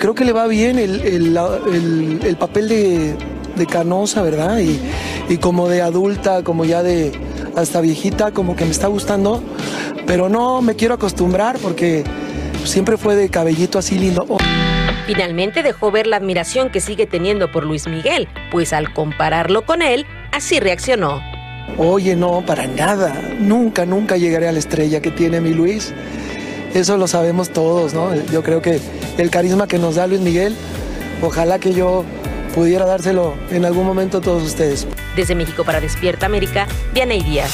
[0.00, 1.36] Creo que le va bien el, el-
[1.72, 3.14] el- el papel de,
[3.56, 4.58] de canosa, ¿verdad?
[4.58, 4.80] Y,
[5.28, 7.12] y como de adulta, como ya de
[7.54, 9.42] hasta viejita, como que me está gustando.
[10.06, 12.02] Pero no me quiero acostumbrar porque
[12.64, 14.24] siempre fue de cabellito así lindo.
[14.28, 14.38] Oh,
[15.06, 19.82] Finalmente dejó ver la admiración que sigue teniendo por Luis Miguel, pues al compararlo con
[19.82, 21.20] él, así reaccionó.
[21.78, 23.12] Oye, no, para nada.
[23.38, 25.92] Nunca, nunca llegaré a la estrella que tiene mi Luis.
[26.74, 28.14] Eso lo sabemos todos, ¿no?
[28.26, 28.80] Yo creo que
[29.18, 30.54] el carisma que nos da Luis Miguel,
[31.22, 32.04] ojalá que yo
[32.54, 34.86] pudiera dárselo en algún momento a todos ustedes.
[35.16, 37.50] Desde México para Despierta América, Diana Díaz.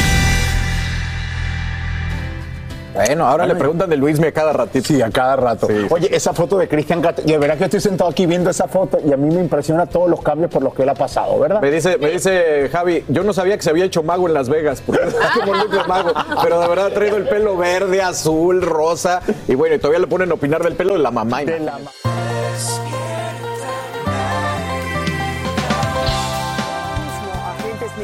[2.97, 4.87] Bueno, ahora le preguntan de Luismi a cada ratito.
[4.87, 5.69] Sí, a cada rato.
[5.91, 8.99] Oye, esa foto de Cristian Castro, de verdad que estoy sentado aquí viendo esa foto
[9.05, 11.61] y a mí me impresiona todos los cambios por los que él ha pasado, ¿verdad?
[11.61, 14.49] Me dice, me dice Javi, yo no sabía que se había hecho mago en Las
[14.49, 15.03] Vegas, porque
[15.35, 15.53] como
[15.87, 20.01] mago, pero de verdad ha traído el pelo verde, azul, rosa, y bueno, y todavía
[20.01, 21.43] le ponen a opinar del pelo de la mamá.
[21.45, 21.79] De la
[22.57, 22.86] Agentes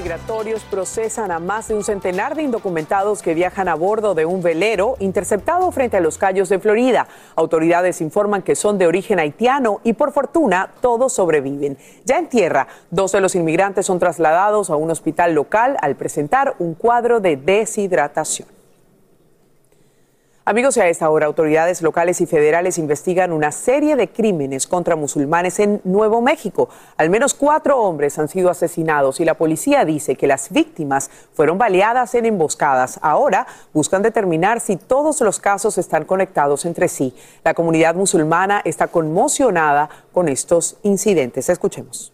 [0.03, 4.43] migratorios procesan a más de un centenar de indocumentados que viajan a bordo de un
[4.43, 7.07] velero interceptado frente a los Cayos de Florida.
[7.37, 11.79] Autoridades informan que son de origen haitiano y por fortuna todos sobreviven.
[12.05, 16.57] Ya en tierra, dos de los inmigrantes son trasladados a un hospital local al presentar
[16.59, 18.62] un cuadro de deshidratación.
[20.45, 25.61] Amigos, a esta hora autoridades locales y federales investigan una serie de crímenes contra musulmanes
[25.61, 26.69] en Nuevo México.
[26.97, 31.59] Al menos cuatro hombres han sido asesinados y la policía dice que las víctimas fueron
[31.59, 32.99] baleadas en emboscadas.
[33.03, 37.15] Ahora buscan determinar si todos los casos están conectados entre sí.
[37.45, 41.49] La comunidad musulmana está conmocionada con estos incidentes.
[41.51, 42.12] Escuchemos.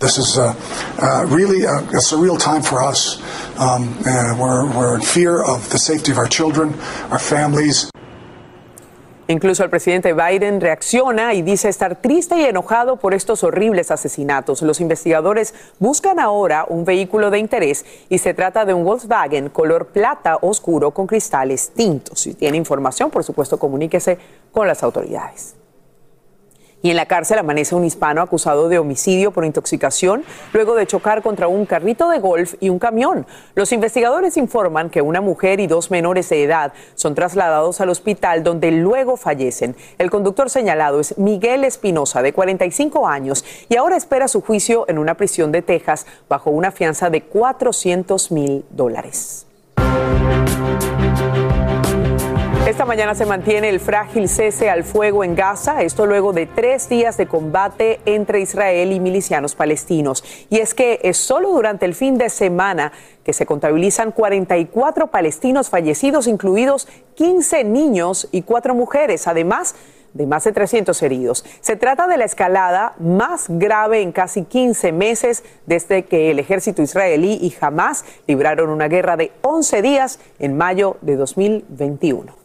[0.00, 0.54] This is uh,
[1.00, 3.22] uh, really a, a, surreal time for us.
[3.58, 6.74] Um, and we're, we're in fear of the safety of our children,
[7.10, 7.90] our families.
[9.26, 14.60] Incluso el presidente Biden reacciona y dice estar triste y enojado por estos horribles asesinatos.
[14.60, 19.86] Los investigadores buscan ahora un vehículo de interés y se trata de un Volkswagen color
[19.86, 22.20] plata oscuro con cristales tintos.
[22.20, 24.18] Si tiene información, por supuesto, comuníquese
[24.52, 25.54] con las autoridades.
[26.84, 30.22] Y en la cárcel amanece un hispano acusado de homicidio por intoxicación
[30.52, 33.26] luego de chocar contra un carrito de golf y un camión.
[33.54, 38.42] Los investigadores informan que una mujer y dos menores de edad son trasladados al hospital
[38.42, 39.76] donde luego fallecen.
[39.96, 44.98] El conductor señalado es Miguel Espinosa, de 45 años, y ahora espera su juicio en
[44.98, 49.46] una prisión de Texas bajo una fianza de 400 mil dólares.
[52.66, 56.88] Esta mañana se mantiene el frágil cese al fuego en Gaza, esto luego de tres
[56.88, 60.24] días de combate entre Israel y milicianos palestinos.
[60.48, 62.90] Y es que es solo durante el fin de semana
[63.22, 69.74] que se contabilizan 44 palestinos fallecidos, incluidos 15 niños y cuatro mujeres, además
[70.14, 71.44] de más de 300 heridos.
[71.60, 76.80] Se trata de la escalada más grave en casi 15 meses desde que el ejército
[76.80, 82.43] israelí y Hamas libraron una guerra de 11 días en mayo de 2021.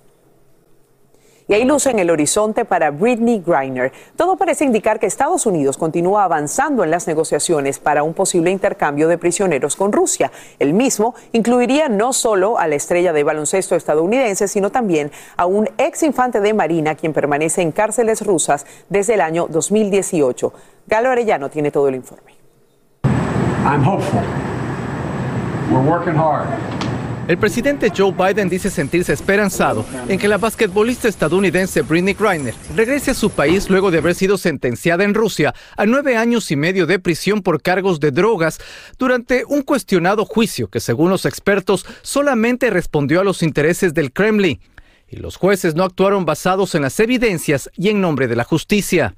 [1.49, 3.91] Y hay luz en el horizonte para Britney Griner.
[4.15, 9.07] Todo parece indicar que Estados Unidos continúa avanzando en las negociaciones para un posible intercambio
[9.07, 10.31] de prisioneros con Rusia.
[10.59, 15.67] El mismo incluiría no solo a la estrella de baloncesto estadounidense, sino también a un
[15.79, 20.53] ex infante de Marina quien permanece en cárceles rusas desde el año 2018.
[20.85, 22.33] Galo Arellano tiene todo el informe.
[23.65, 24.21] I'm hopeful.
[25.71, 26.47] We're working hard.
[27.29, 33.11] El presidente Joe Biden dice sentirse esperanzado en que la basquetbolista estadounidense Britney Griner regrese
[33.11, 36.87] a su país luego de haber sido sentenciada en Rusia a nueve años y medio
[36.87, 38.59] de prisión por cargos de drogas
[38.97, 44.59] durante un cuestionado juicio que, según los expertos, solamente respondió a los intereses del Kremlin
[45.11, 49.15] y los jueces no actuaron basados en las evidencias y en nombre de la justicia.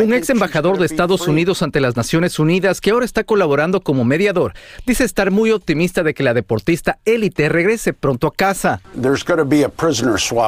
[0.00, 4.04] Un ex embajador de Estados Unidos ante las Naciones Unidas, que ahora está colaborando como
[4.04, 4.54] mediador,
[4.86, 8.80] dice estar muy optimista de que la deportista élite regrese pronto a casa.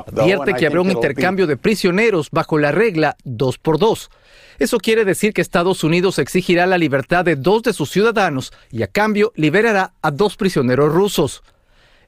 [0.07, 4.11] Advierte que habrá un intercambio de prisioneros bajo la regla 2 por 2
[4.59, 8.83] Eso quiere decir que Estados Unidos exigirá la libertad de dos de sus ciudadanos y
[8.83, 11.43] a cambio liberará a dos prisioneros rusos.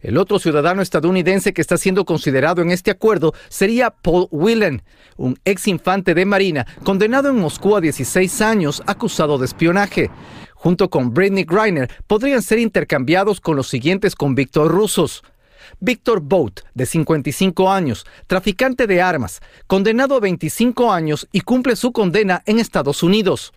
[0.00, 4.82] El otro ciudadano estadounidense que está siendo considerado en este acuerdo sería Paul Whelan,
[5.16, 10.10] un ex infante de Marina condenado en Moscú a 16 años acusado de espionaje.
[10.54, 15.22] Junto con Britney Griner podrían ser intercambiados con los siguientes convictos rusos.
[15.78, 21.92] Víctor Bout, de 55 años, traficante de armas, condenado a 25 años y cumple su
[21.92, 23.52] condena en Estados Unidos.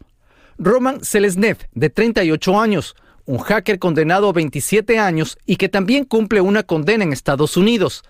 [0.57, 6.41] Roman Selesnev, de 38 años, un hacker condenado a 27 años y que también cumple
[6.41, 8.03] una condena en Estados Unidos.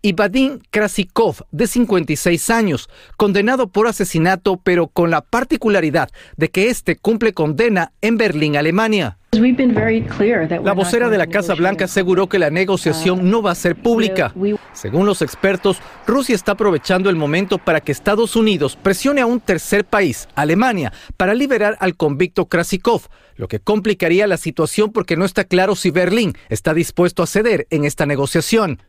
[0.00, 6.68] Y Vadim Krasikov, de 56 años, condenado por asesinato, pero con la particularidad de que
[6.68, 9.18] este cumple condena en Berlín, Alemania.
[9.30, 14.32] La vocera de la Casa Blanca aseguró que la negociación no va a ser pública.
[14.72, 19.40] Según los expertos, Rusia está aprovechando el momento para que Estados Unidos presione a un
[19.40, 23.02] tercer país, Alemania, para liberar al convicto Krasikov,
[23.36, 27.66] lo que complicaría la situación porque no está claro si Berlín está dispuesto a ceder
[27.70, 28.80] en esta negociación.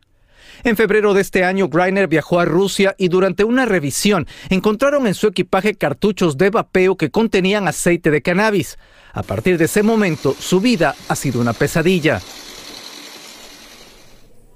[0.64, 5.14] En febrero de este año, Greiner viajó a Rusia y durante una revisión encontraron en
[5.14, 8.78] su equipaje cartuchos de vapeo que contenían aceite de cannabis.
[9.14, 12.22] A partir de ese momento, su vida ha sido una pesadilla.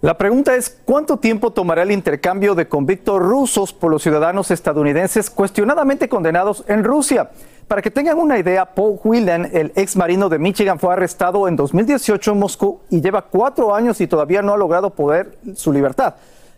[0.02, 5.30] La pregunta es, ¿cuánto tiempo tomará el intercambio de convictos rusos por los ciudadanos estadounidenses
[5.30, 7.32] cuestionadamente condenados en Rusia?
[7.74, 11.56] Para que tengan una idea, Paul Whelan, el ex marino de Michigan, fue arrestado en
[11.56, 16.14] 2018 en Moscú y lleva cuatro años y todavía no ha logrado poder su libertad.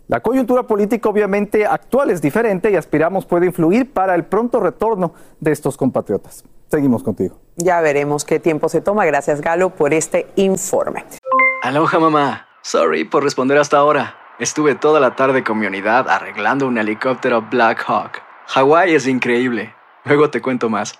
[0.09, 5.13] La coyuntura política obviamente actual es diferente y aspiramos puede influir para el pronto retorno
[5.39, 6.43] de estos compatriotas.
[6.67, 7.39] seguimos contigo.
[7.55, 9.05] Ya veremos qué tiempo se toma.
[9.05, 11.05] Gracias, Galo, por este informe.
[11.63, 12.45] Aloha, mamá.
[12.61, 14.17] Sorry por responder hasta ahora.
[14.37, 18.21] Estuve toda la tarde con mi unidad arreglando un helicóptero Black Hawk.
[18.47, 19.73] Hawái es increíble.
[20.03, 20.99] Luego te cuento más.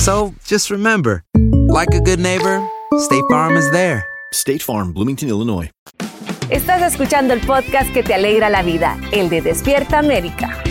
[0.00, 1.24] So just remember,
[1.68, 2.66] like a good neighbor,
[3.00, 4.02] State Farm is there.
[4.32, 5.70] State Farm, Bloomington, Illinois.
[6.48, 10.62] Estás escuchando el podcast que te alegra la vida, el de Despierta América.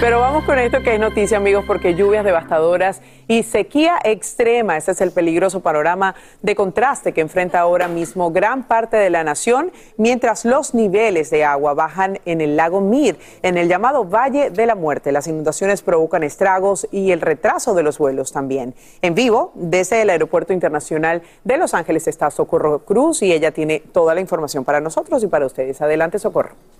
[0.00, 4.92] Pero vamos con esto que es noticia, amigos, porque lluvias devastadoras y sequía extrema, ese
[4.92, 9.70] es el peligroso panorama de contraste que enfrenta ahora mismo gran parte de la nación,
[9.96, 14.66] mientras los niveles de agua bajan en el lago Mead, en el llamado Valle de
[14.66, 15.12] la Muerte.
[15.12, 18.74] Las inundaciones provocan estragos y el retraso de los vuelos también.
[19.02, 23.80] En vivo, desde el Aeropuerto Internacional de Los Ángeles está Socorro Cruz y ella tiene
[23.80, 25.80] toda la información para nosotros y para ustedes.
[25.82, 26.77] Adelante, Socorro.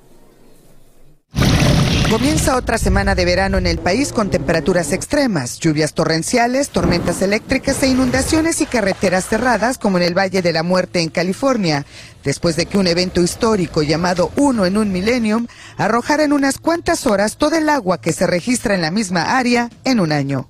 [2.11, 7.83] Comienza otra semana de verano en el país con temperaturas extremas, lluvias torrenciales, tormentas eléctricas
[7.83, 11.85] e inundaciones y carreteras cerradas como en el Valle de la Muerte en California,
[12.25, 17.07] después de que un evento histórico llamado Uno en un Millennium arrojara en unas cuantas
[17.07, 20.49] horas todo el agua que se registra en la misma área en un año.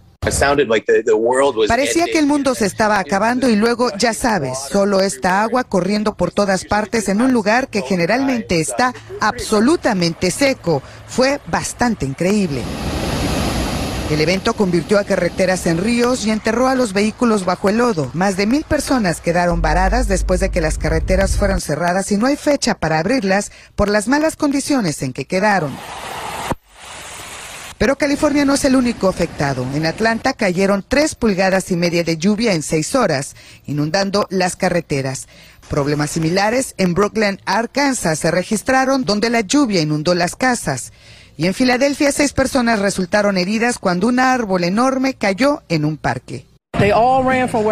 [1.69, 6.15] Parecía que el mundo se estaba acabando y luego, ya sabes, solo esta agua corriendo
[6.15, 10.83] por todas partes en un lugar que generalmente está absolutamente seco.
[11.07, 12.63] Fue bastante increíble.
[14.11, 18.11] El evento convirtió a carreteras en ríos y enterró a los vehículos bajo el lodo.
[18.15, 22.27] Más de mil personas quedaron varadas después de que las carreteras fueron cerradas y no
[22.27, 25.77] hay fecha para abrirlas por las malas condiciones en que quedaron.
[27.79, 29.65] Pero California no es el único afectado.
[29.75, 35.29] En Atlanta cayeron tres pulgadas y media de lluvia en seis horas, inundando las carreteras.
[35.69, 40.93] Problemas similares en Brooklyn, Arkansas, se registraron donde la lluvia inundó las casas.
[41.37, 46.47] Y en Filadelfia, seis personas resultaron heridas cuando un árbol enorme cayó en un parque.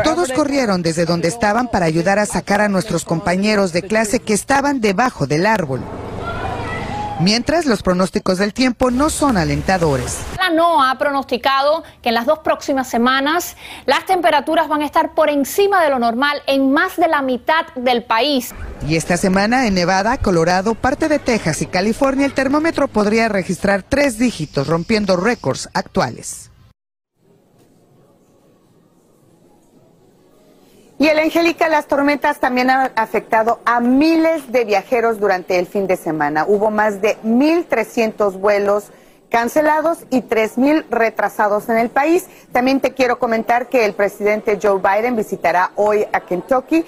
[0.05, 4.35] Todos corrieron desde donde estaban para ayudar a sacar a nuestros compañeros de clase que
[4.35, 5.81] estaban debajo del árbol.
[7.21, 10.19] Mientras los pronósticos del tiempo no son alentadores.
[10.39, 13.57] La NOAA ha pronosticado que en las dos próximas semanas
[13.87, 17.67] las temperaturas van a estar por encima de lo normal en más de la mitad
[17.75, 18.55] del país.
[18.87, 23.83] Y esta semana en Nevada, Colorado, parte de Texas y California el termómetro podría registrar
[23.83, 26.51] tres dígitos, rompiendo récords actuales.
[30.99, 35.87] Y el Angélica, las tormentas también han afectado a miles de viajeros durante el fin
[35.87, 36.47] de semana.
[36.49, 38.85] Hubo más de 1.300 vuelos
[39.29, 42.27] cancelados y 3.000 retrasados en el país.
[42.51, 46.87] También te quiero comentar que el presidente Joe Biden visitará hoy a Kentucky,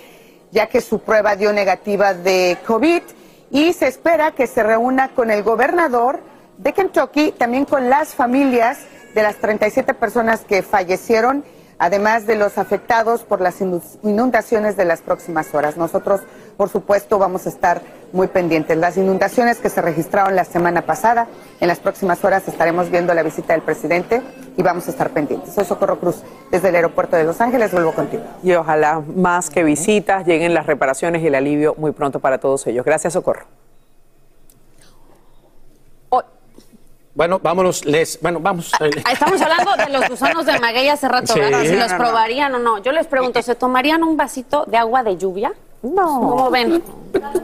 [0.53, 3.03] ya que su prueba dio negativa de COVID
[3.51, 6.21] y se espera que se reúna con el gobernador
[6.57, 8.79] de Kentucky, también con las familias
[9.15, 11.45] de las 37 personas que fallecieron
[11.79, 15.77] además de los afectados por las inundaciones de las próximas horas.
[15.77, 16.21] Nosotros,
[16.57, 17.81] por supuesto, vamos a estar
[18.13, 18.77] muy pendientes.
[18.77, 21.27] Las inundaciones que se registraron la semana pasada,
[21.61, 24.23] en las próximas horas estaremos viendo la visita del presidente
[24.57, 25.55] y vamos a estar pendientes.
[25.55, 28.25] Soy Socorro Cruz, desde el aeropuerto de Los Ángeles, vuelvo contigo.
[28.43, 32.67] Y ojalá más que visitas lleguen las reparaciones y el alivio muy pronto para todos
[32.67, 32.85] ellos.
[32.85, 33.47] Gracias, Socorro.
[37.19, 38.71] Bueno, vámonos, les, bueno, vamos.
[39.11, 41.41] Estamos hablando de los gusanos de maguey hace rato, Sí.
[41.41, 41.63] ¿verdad?
[41.65, 42.79] Si los probarían o no.
[42.79, 45.53] Yo les pregunto, ¿se tomarían un vasito de agua de lluvia?
[45.83, 46.05] No.
[46.05, 46.83] ¿Cómo ven?
[46.83, 46.99] toma.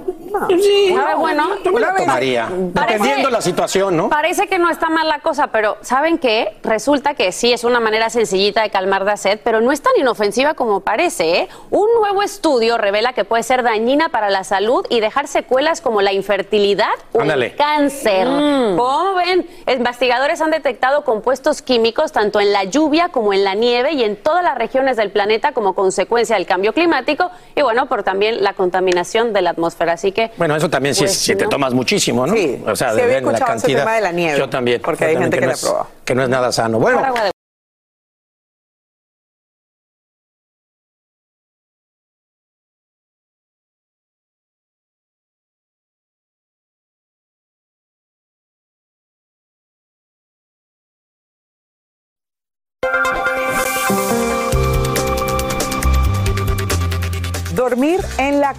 [0.48, 1.44] Sí, bueno.
[1.72, 2.48] Una vez- tomaría.
[2.74, 4.08] Parece- Dependiendo la situación, ¿no?
[4.08, 6.56] Parece que no está mal la cosa, pero ¿saben qué?
[6.64, 9.92] Resulta que sí es una manera sencillita de calmar la sed, pero no es tan
[9.96, 11.38] inofensiva como parece.
[11.38, 11.48] ¿eh?
[11.70, 16.02] Un nuevo estudio revela que puede ser dañina para la salud y dejar secuelas como
[16.02, 17.46] la infertilidad o Ándale.
[17.46, 18.26] el cáncer.
[18.26, 18.76] Mm.
[18.76, 23.92] Como ven, investigadores han detectado compuestos químicos tanto en la lluvia como en la nieve
[23.92, 28.02] y en todas las regiones del planeta como consecuencia del cambio climático y bueno, por
[28.02, 29.92] también la contaminación de la atmósfera.
[29.94, 31.50] Así que Bueno, eso también si, Pues, si te ¿no?
[31.50, 32.34] tomas muchísimo, ¿no?
[32.34, 32.62] Sí.
[32.66, 33.80] O sea, Sí, de había la escuchado ese cantidad.
[33.80, 34.80] tema de la nieve, Yo también.
[34.82, 35.86] porque yo hay también, gente que no la es- prueba.
[36.04, 36.78] Que no es nada sano.
[36.78, 37.00] Bueno,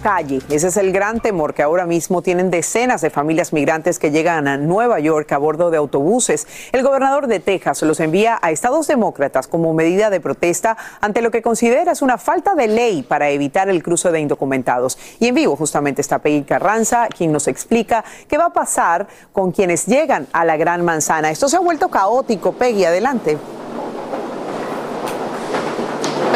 [0.06, 4.12] calle, ese es el gran temor que ahora mismo tienen decenas de familias migrantes que
[4.12, 6.46] llegan a Nueva York a bordo de autobuses.
[6.70, 11.32] El gobernador de Texas los envía a estados demócratas como medida de protesta ante lo
[11.32, 14.96] que considera es una falta de ley para evitar el cruce de indocumentados.
[15.18, 19.50] Y en vivo justamente está Peggy Carranza, quien nos explica qué va a pasar con
[19.50, 21.32] quienes llegan a la Gran Manzana.
[21.32, 22.52] Esto se ha vuelto caótico.
[22.52, 23.38] Peggy, adelante.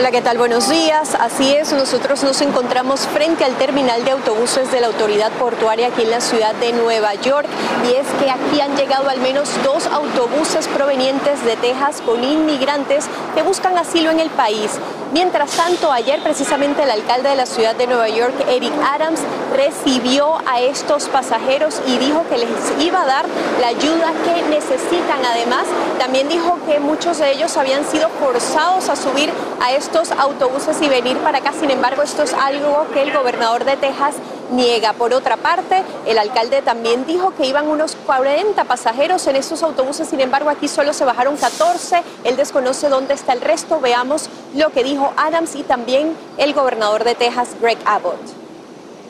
[0.01, 0.39] Hola, ¿qué tal?
[0.39, 1.15] Buenos días.
[1.15, 6.05] Así es, nosotros nos encontramos frente al terminal de autobuses de la autoridad portuaria aquí
[6.05, 7.47] en la ciudad de Nueva York
[7.87, 13.05] y es que aquí han llegado al menos dos autobuses provenientes de Texas con inmigrantes
[13.35, 14.71] que buscan asilo en el país.
[15.13, 19.21] Mientras tanto, ayer precisamente el alcalde de la ciudad de Nueva York, Eric Adams,
[19.55, 22.49] recibió a estos pasajeros y dijo que les
[22.81, 23.27] iba a dar
[23.61, 25.19] la ayuda que necesitan.
[25.29, 25.65] Además,
[25.99, 30.89] también dijo que muchos de ellos habían sido forzados a subir a estos autobuses y
[30.89, 31.53] venir para acá.
[31.53, 34.15] Sin embargo, esto es algo que el gobernador de Texas
[34.53, 34.93] niega.
[34.93, 40.09] Por otra parte, el alcalde también dijo que iban unos 40 pasajeros en estos autobuses,
[40.09, 42.03] sin embargo aquí solo se bajaron 14.
[42.25, 43.81] Él desconoce dónde está el resto.
[43.81, 48.50] Veamos lo que dijo Adams y también el gobernador de Texas, Greg Abbott.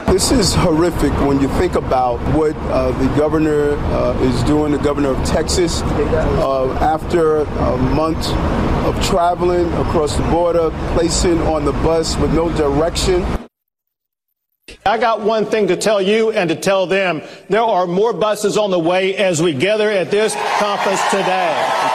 [0.06, 4.78] This is horrific when you think about what uh, the governor uh, is doing, the
[4.78, 8.28] governor of Texas, uh, after a month
[8.86, 13.24] of traveling across the border, placing on the bus with no direction.
[14.84, 17.22] I got one thing to tell you and to tell them.
[17.48, 21.89] There are more buses on the way as we gather at this conference today.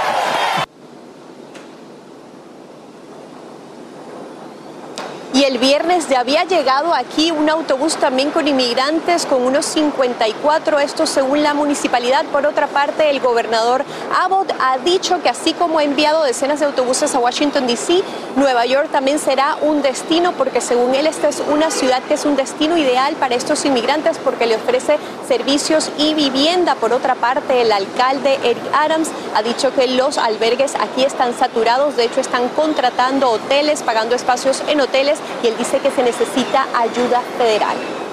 [5.35, 10.79] Y el viernes ya había llegado aquí un autobús también con inmigrantes, con unos 54,
[10.79, 12.23] esto según la municipalidad.
[12.27, 13.83] Por otra parte, el gobernador
[14.17, 18.01] Abbott ha dicho que así como ha enviado decenas de autobuses a Washington, D.C.,
[18.35, 22.25] Nueva York también será un destino, porque según él esta es una ciudad que es
[22.25, 26.75] un destino ideal para estos inmigrantes porque le ofrece servicios y vivienda.
[26.75, 31.95] Por otra parte, el alcalde Eric Adams ha dicho que los albergues aquí están saturados,
[31.95, 36.67] de hecho están contratando hoteles, pagando espacios en hoteles y él dice que se necesita
[36.73, 38.04] ayuda federal.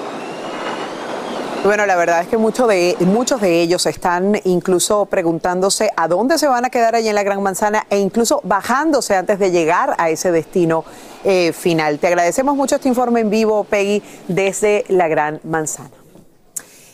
[1.63, 6.37] Bueno, la verdad es que mucho de, muchos de ellos están incluso preguntándose a dónde
[6.37, 9.95] se van a quedar allí en la Gran Manzana e incluso bajándose antes de llegar
[9.97, 10.83] a ese destino
[11.23, 11.99] eh, final.
[11.99, 16.02] Te agradecemos mucho este informe en vivo, Peggy, desde la Gran Manzana.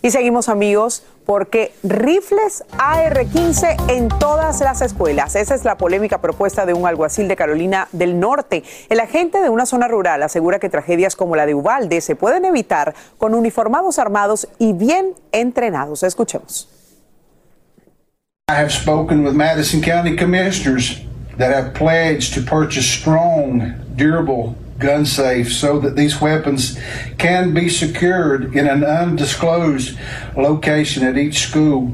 [0.02, 5.36] Y seguimos amigos porque rifles AR-15 en todas las escuelas.
[5.36, 8.64] Esa es la polémica propuesta de un alguacil de Carolina del Norte.
[8.90, 12.46] El agente de una zona rural asegura que tragedias como la de Ubalde se pueden
[12.46, 16.04] evitar con uniformados armados y bien entrenados.
[16.04, 16.70] Escuchemos.
[18.50, 21.02] I have spoken with Madison County commissioners
[21.38, 26.78] that have pledged to purchase strong, durable gun safes so that these weapons
[27.18, 29.98] can be secured in an undisclosed
[30.36, 31.92] location at each school.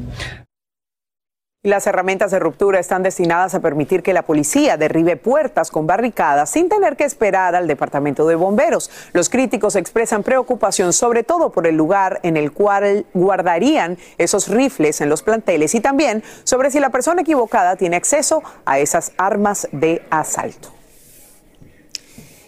[1.66, 6.52] Las herramientas de ruptura están destinadas a permitir que la policía derribe puertas con barricadas
[6.52, 8.92] sin tener que esperar al departamento de bomberos.
[9.14, 15.02] Los críticos expresan preocupación sobre todo por el lugar en el cual guardarían esos rifles
[15.02, 19.68] en los planteles y también sobre si la persona equivocada tiene acceso a esas armas
[19.72, 20.75] de asalto.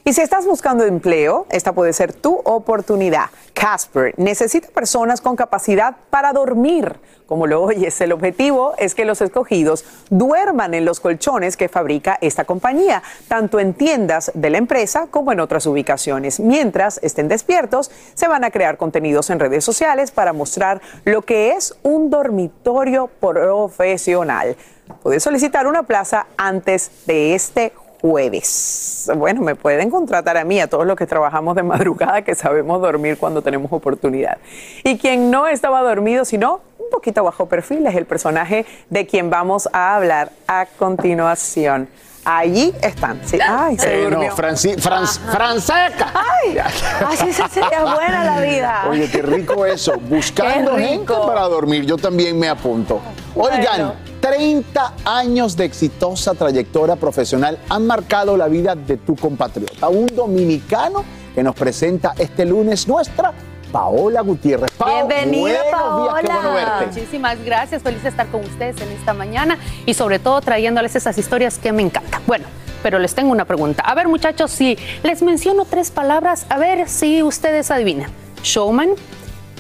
[0.08, 3.26] Y si estás buscando empleo, esta puede ser tu oportunidad.
[3.54, 6.96] Casper necesita personas con capacidad para dormir.
[7.26, 12.18] Como lo oyes, el objetivo es que los escogidos duerman en los colchones que fabrica
[12.22, 16.40] esta compañía, tanto en tiendas de la empresa como en otras ubicaciones.
[16.40, 21.52] Mientras estén despiertos, se van a crear contenidos en redes sociales para mostrar lo que
[21.52, 24.56] es un dormitorio profesional.
[25.04, 27.87] Puedes solicitar una plaza antes de este jueves.
[28.02, 32.82] Bueno, me pueden contratar a mí, a todos los que trabajamos de madrugada, que sabemos
[32.82, 34.38] dormir cuando tenemos oportunidad.
[34.84, 39.30] Y quien no estaba dormido, sino un poquito bajo perfil, es el personaje de quien
[39.30, 41.90] vamos a hablar a continuación.
[42.30, 43.22] Allí están.
[43.26, 43.40] Sí.
[43.42, 44.36] Ay, se Eh, no, durmió.
[44.36, 46.12] Franci- Fran- Franceca.
[46.14, 48.86] Ay, así se sería buena la vida.
[48.90, 49.94] Oye, qué rico eso.
[49.98, 51.26] Buscando Qué gente rico.
[51.26, 51.86] para dormir.
[51.86, 53.00] Yo también me apunto.
[53.40, 60.08] Oigan, 30 años de exitosa trayectoria profesional han marcado la vida de tu compatriota, un
[60.08, 61.04] dominicano
[61.36, 63.32] que nos presenta este lunes nuestra
[63.72, 64.72] Paola Gutiérrez.
[64.72, 65.66] Pao, Bienvenida, días,
[66.10, 66.50] bueno Paola.
[66.50, 66.88] verte.
[66.88, 67.84] Muchísimas gracias.
[67.84, 71.72] Feliz de estar con ustedes en esta mañana y sobre todo trayéndoles esas historias que
[71.72, 72.24] me encantan.
[72.26, 72.46] Bueno,
[72.82, 73.84] pero les tengo una pregunta.
[73.84, 78.10] A ver, muchachos, si les menciono tres palabras, a ver si ustedes adivinan.
[78.42, 78.90] Showman,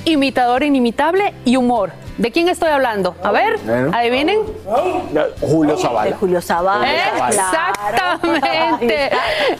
[0.05, 1.91] imitador inimitable y humor.
[2.17, 3.15] ¿De quién estoy hablando?
[3.23, 3.91] A ver, Bueno.
[3.95, 4.39] adivinen.
[5.39, 6.15] Julio Zavala.
[6.17, 6.87] Julio Zavala.
[7.29, 9.09] Exactamente.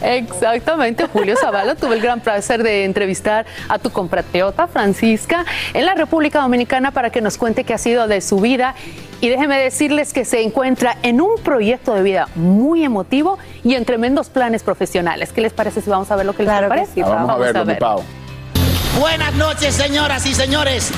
[0.02, 1.76] Exactamente, Julio Zavala.
[1.76, 7.10] Tuve el gran placer de entrevistar a tu compatriota Francisca en la República Dominicana para
[7.10, 8.74] que nos cuente qué ha sido de su vida.
[9.20, 13.84] Y déjenme decirles que se encuentra en un proyecto de vida muy emotivo y en
[13.84, 15.32] tremendos planes profesionales.
[15.32, 17.02] ¿Qué les parece si vamos a ver lo que les parece?
[17.02, 18.02] Vamos, a verlo, mi Pao.
[18.98, 20.92] Buenas noches, señoras y señores.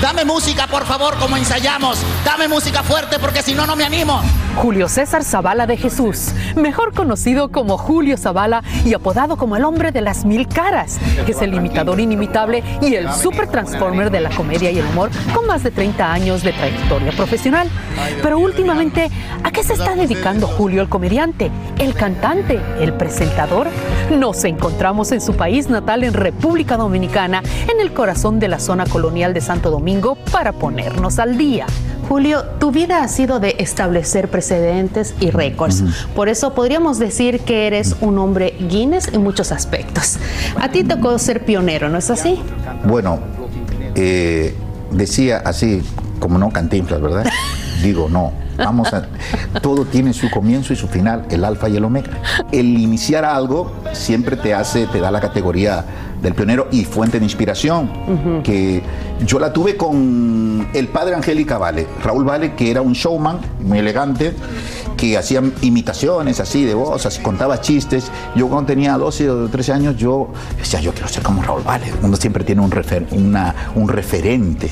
[0.00, 1.98] Dame música, por favor, como ensayamos.
[2.24, 4.22] Dame música fuerte porque si no, no me animo.
[4.56, 9.92] Julio César Zavala de Jesús, mejor conocido como Julio Zavala y apodado como el hombre
[9.92, 14.70] de las mil caras, es el imitador inimitable y el super transformer de la comedia
[14.70, 17.68] y el humor con más de 30 años de trayectoria profesional.
[18.22, 19.10] Pero últimamente,
[19.44, 23.68] ¿a qué se está dedicando Julio el comediante, el cantante, el presentador?
[24.10, 28.84] Nos encontramos en su país natal en República Dominicana, en el corazón de la zona
[28.86, 29.79] colonial de Santo Domingo,
[30.32, 31.66] para ponernos al día.
[32.08, 35.84] Julio, tu vida ha sido de establecer precedentes y récords.
[36.14, 40.18] Por eso podríamos decir que eres un hombre Guinness en muchos aspectos.
[40.60, 42.40] A ti tocó ser pionero, ¿no es así?
[42.84, 43.20] Bueno,
[43.94, 44.54] eh,
[44.90, 45.82] decía así,
[46.18, 47.24] como no cantinflas, ¿verdad?
[47.82, 48.32] Digo, no.
[48.64, 49.06] Vamos a.
[49.60, 52.10] Todo tiene su comienzo y su final, el alfa y el omega.
[52.52, 55.84] El iniciar algo siempre te hace, te da la categoría
[56.22, 58.42] del pionero y fuente de inspiración.
[58.44, 58.82] Que
[59.26, 63.78] yo la tuve con el padre Angélica Vale, Raúl Vale, que era un showman muy
[63.78, 64.34] elegante,
[64.98, 68.10] que hacía imitaciones así de voz, así, contaba chistes.
[68.36, 71.86] Yo cuando tenía 12 o 13 años, yo decía, yo quiero ser como Raúl Vale.
[72.02, 74.68] Uno siempre tiene un, refer- una- un referente.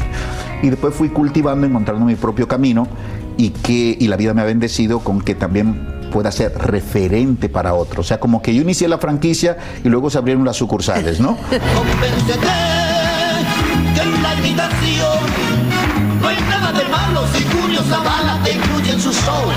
[0.62, 2.86] Y después fui cultivando, encontrando mi propio camino
[3.38, 7.72] y, que, y la vida me ha bendecido con que también pueda ser referente para
[7.72, 8.04] otros.
[8.04, 11.38] O sea, como que yo inicié la franquicia y luego se abrieron las sucursales, ¿no?
[13.94, 15.18] Que en la imitación
[16.20, 19.54] no hay nada de malo si Julio Zavala te incluye en sus shows.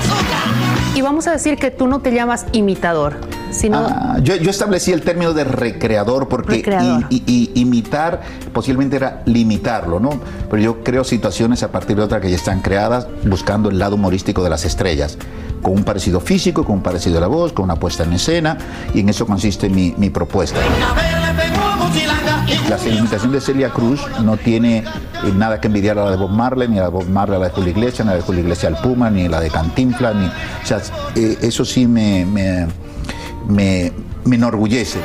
[0.94, 3.16] Y vamos a decir que tú no te llamas imitador,
[3.52, 7.04] sino Ah, yo, yo establecí el término de recreador porque Recreador.
[7.10, 8.20] i- i- i- imitar
[8.52, 10.10] posiblemente era limitarlo, ¿no?
[10.50, 13.94] Pero yo creo situaciones a partir de otras que ya están creadas buscando el lado
[13.96, 15.18] humorístico de las estrellas,
[15.62, 18.58] con un parecido físico, con un parecido de la voz, con una puesta en escena
[18.94, 20.58] y en eso consiste mi, mi propuesta.
[22.68, 24.84] La imitación de Celia Cruz no tiene eh,
[25.36, 27.40] nada que envidiar a la de Bob Marley, ni a la de Bob Marley a
[27.40, 29.40] la de Julio Iglesias, ni a la de Julio Iglesias al Puma, ni a la
[29.40, 30.30] de Cantinflas, ni, o
[30.66, 30.80] sea,
[31.14, 32.66] eh, eso sí me, me,
[33.48, 33.92] me,
[34.24, 34.98] me enorgullece.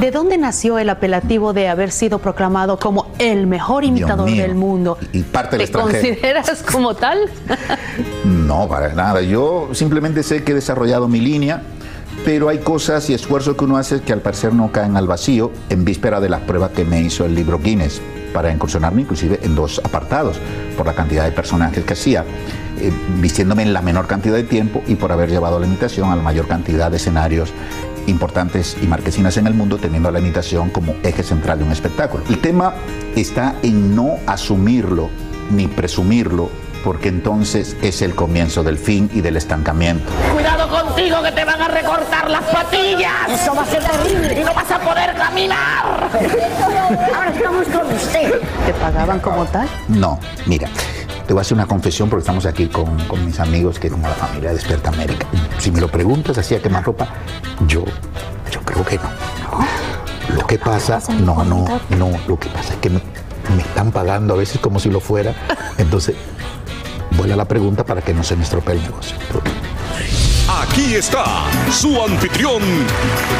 [0.00, 4.42] ¿de dónde nació el apelativo de haber sido proclamado como el mejor imitador mío.
[4.42, 4.96] del mundo?
[5.12, 6.08] Y parte del ¿Te extranjero.
[6.14, 7.18] consideras como tal?
[8.24, 9.20] No, para nada.
[9.22, 11.62] Yo simplemente sé que he desarrollado mi línea,
[12.24, 15.50] pero hay cosas y esfuerzos que uno hace que al parecer no caen al vacío
[15.68, 18.00] en víspera de las pruebas que me hizo el libro Guinness
[18.32, 20.38] para incursionarme inclusive en dos apartados,
[20.76, 22.24] por la cantidad de personajes que hacía,
[22.80, 26.16] eh, vistiéndome en la menor cantidad de tiempo y por haber llevado la imitación a
[26.16, 27.52] la mayor cantidad de escenarios
[28.06, 32.24] importantes y marquesinas en el mundo, teniendo la imitación como eje central de un espectáculo.
[32.28, 32.74] El tema
[33.16, 35.10] está en no asumirlo
[35.50, 36.50] ni presumirlo,
[36.84, 40.10] porque entonces es el comienzo del fin y del estancamiento.
[40.32, 43.28] Cuidado contigo que te van a recortar las patillas.
[43.28, 44.40] Eso va a ser terrible.
[44.40, 46.10] Y no vas a poder caminar.
[47.14, 48.40] Ahora estamos con usted.
[48.66, 49.68] ¿Te pagaban como tal?
[49.88, 50.68] No, mira,
[51.26, 54.08] te voy a hacer una confesión porque estamos aquí con, con mis amigos que como
[54.08, 55.26] la familia Despierta América.
[55.58, 57.08] Si me lo preguntas así a quemar ropa,
[57.66, 57.84] yo,
[58.50, 59.10] yo creo que no.
[60.34, 63.00] Lo que pasa, no, no, no, lo que pasa es que me,
[63.54, 65.34] me están pagando a veces como si lo fuera.
[65.78, 66.14] Entonces,
[67.20, 69.14] vuelve a la pregunta para que no se me estropee el negocio.
[70.48, 72.62] Aquí está su anfitrión,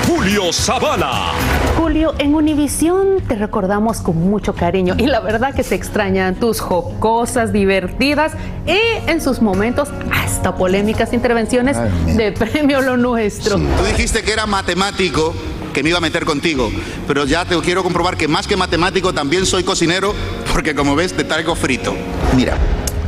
[0.06, 1.32] Julio Zavala.
[1.78, 6.60] Julio, en Univisión te recordamos con mucho cariño y la verdad que se extrañan tus
[6.60, 8.32] jocosas, divertidas
[8.66, 11.78] y en sus momentos hasta polémicas intervenciones
[12.18, 13.56] de Premio Lo Nuestro.
[13.56, 15.32] Tú dijiste que era matemático,
[15.72, 16.70] que me iba a meter contigo,
[17.08, 20.14] pero ya te quiero comprobar que más que matemático también soy cocinero,
[20.52, 21.94] porque como ves te traigo frito.
[22.36, 22.58] Mira,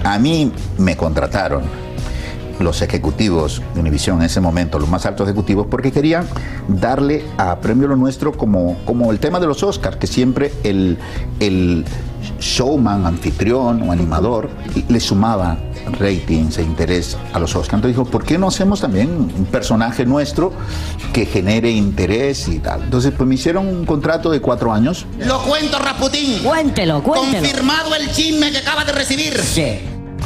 [0.05, 1.63] a mí me contrataron
[2.63, 6.27] los ejecutivos de Univision en ese momento, los más altos ejecutivos, porque querían
[6.69, 10.99] darle a Premio Lo Nuestro como, como el tema de los Oscars, que siempre el,
[11.41, 11.85] el
[12.41, 14.49] showman, anfitrión o animador
[14.89, 15.59] le sumaba
[15.99, 17.75] ratings e interés a los Oscars.
[17.75, 20.53] Entonces dijo, ¿por qué no hacemos también un personaje nuestro
[21.13, 22.85] que genere interés y tal?
[22.85, 25.07] Entonces pues me hicieron un contrato de cuatro años.
[25.19, 26.43] Lo cuento, Raputín.
[26.43, 27.39] Cuéntelo, cuéntelo.
[27.39, 29.35] Confirmado el chisme que acaba de recibir.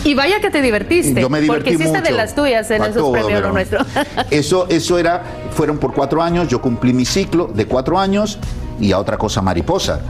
[0.05, 3.11] Y vaya que te divertiste, Yo me divertí porque hiciste de las tuyas en esos
[3.11, 3.80] Premios Lo Nuestro.
[4.30, 5.22] Eso, eso era,
[5.53, 8.38] fueron por cuatro años, yo cumplí mi ciclo de cuatro años
[8.80, 10.01] y a otra cosa mariposa.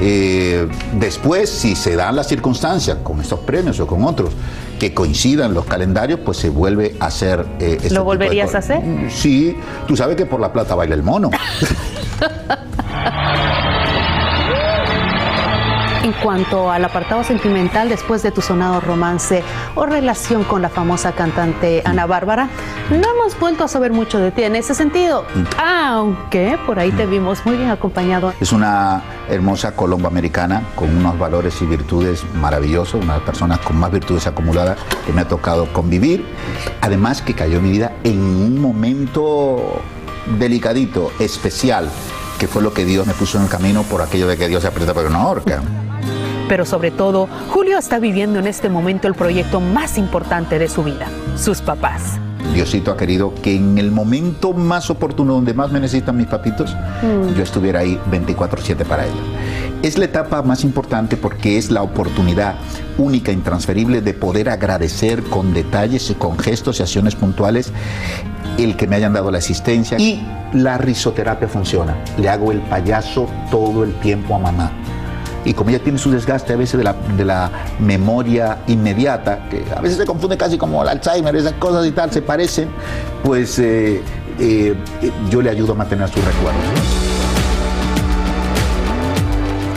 [0.00, 4.30] Eh, después, si se dan las circunstancias con estos premios o con otros
[4.78, 7.46] que coincidan los calendarios, pues se vuelve a hacer...
[7.60, 8.82] eh, este ¿Lo volverías a hacer?
[9.10, 11.30] Sí, tú sabes que por la plata baila el mono.
[16.04, 19.42] En cuanto al apartado sentimental, después de tu sonado romance
[19.74, 22.50] o relación con la famosa cantante Ana Bárbara,
[22.90, 25.24] no hemos vuelto a saber mucho de ti en ese sentido,
[25.56, 28.34] aunque por ahí te vimos muy bien acompañado.
[28.38, 33.78] Es una hermosa colombo-americana con unos valores y virtudes maravillosos, una de las personas con
[33.78, 34.76] más virtudes acumuladas
[35.06, 36.26] que me ha tocado convivir.
[36.82, 39.80] Además que cayó mi vida en un momento
[40.38, 41.88] delicadito, especial,
[42.38, 44.62] que fue lo que Dios me puso en el camino por aquello de que Dios
[44.62, 45.62] se aprieta pero no ahorca.
[46.48, 50.82] Pero sobre todo, Julio está viviendo en este momento el proyecto más importante de su
[50.84, 51.06] vida,
[51.36, 52.18] sus papás.
[52.52, 56.74] Diosito ha querido que en el momento más oportuno, donde más me necesitan mis papitos,
[57.02, 57.34] Mm.
[57.34, 59.16] yo estuviera ahí 24/7 para ellos.
[59.82, 62.56] Es la etapa más importante porque es la oportunidad
[62.98, 67.72] única, intransferible de poder agradecer con detalles y con gestos y acciones puntuales
[68.58, 69.98] el que me hayan dado la asistencia.
[69.98, 71.96] Y la risoterapia funciona.
[72.16, 74.72] Le hago el payaso todo el tiempo a mamá.
[75.44, 79.64] Y como ella tiene su desgaste a veces de la, de la memoria inmediata, que
[79.76, 82.70] a veces se confunde casi como el Alzheimer, esas cosas y tal, se parecen,
[83.22, 84.02] pues eh,
[84.38, 84.74] eh,
[85.28, 86.62] yo le ayudo a mantener sus recuerdos.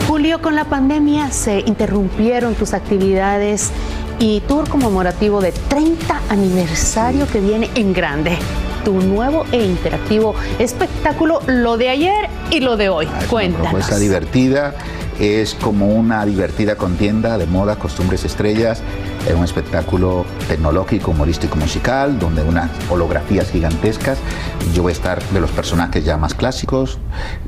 [0.06, 3.70] Julio, con la pandemia se interrumpieron tus actividades
[4.18, 8.38] y tour conmemorativo de 30 aniversario que viene en grande.
[8.88, 13.06] Tu nuevo e interactivo espectáculo, lo de ayer y lo de hoy.
[13.28, 13.66] Cuéntanos.
[13.66, 14.74] propuesta divertida,
[15.20, 18.80] es como una divertida contienda de moda, costumbres, estrellas,
[19.28, 24.18] es un espectáculo tecnológico, humorístico, musical, donde unas holografías gigantescas,
[24.74, 26.98] yo voy a estar de los personajes ya más clásicos,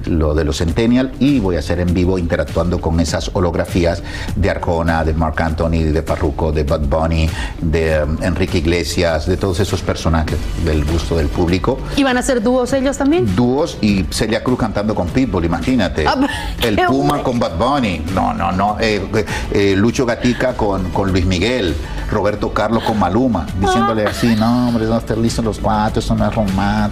[0.06, 4.02] lo de los Centennial, y voy a ser en vivo interactuando con esas holografías
[4.36, 7.28] de Arjona, de Mark Anthony, de Farruko, de Bud Bunny,
[7.60, 12.22] de um, Enrique Iglesias, de todos esos personajes del gusto del público ¿Y van a
[12.22, 13.34] ser dúos ellos también?
[13.34, 16.06] dúos y Celia Cruz cantando con Pitbull, imagínate.
[16.06, 16.16] Ah,
[16.62, 17.22] el Puma bueno.
[17.22, 18.02] con Bad Bunny.
[18.14, 18.76] No, no, no.
[18.80, 21.69] Eh, eh, Lucho Gatica con, con Luis Miguel.
[22.10, 23.46] Roberto Carlos con Maluma.
[23.58, 26.32] Diciéndole así, no, hombre, no estar listos los cuatro, eso no es.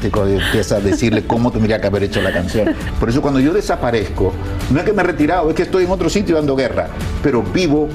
[0.02, 2.74] Y empieza a decirle cómo tendría que haber hecho la canción.
[2.98, 4.32] Por eso cuando yo desaparezco,
[4.70, 6.88] no es que me he retirado, es que estoy en otro sitio dando guerra.
[7.22, 7.88] Pero vivo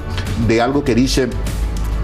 [0.46, 1.28] de algo que dice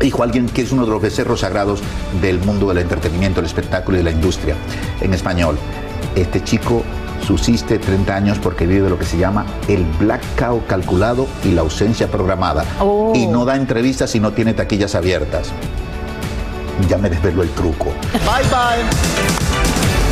[0.01, 1.81] dijo alguien que es uno de los becerros sagrados
[2.23, 4.55] del mundo del entretenimiento, el espectáculo y la industria
[5.01, 5.59] en español.
[6.17, 6.83] Este chico
[7.23, 12.09] subsiste 30 años porque vive lo que se llama el blackout calculado y la ausencia
[12.09, 12.65] programada.
[12.81, 13.13] Oh.
[13.15, 15.53] Y no da entrevistas si no tiene taquillas abiertas.
[16.89, 17.87] Ya me desveló el truco.
[18.13, 20.10] Bye bye.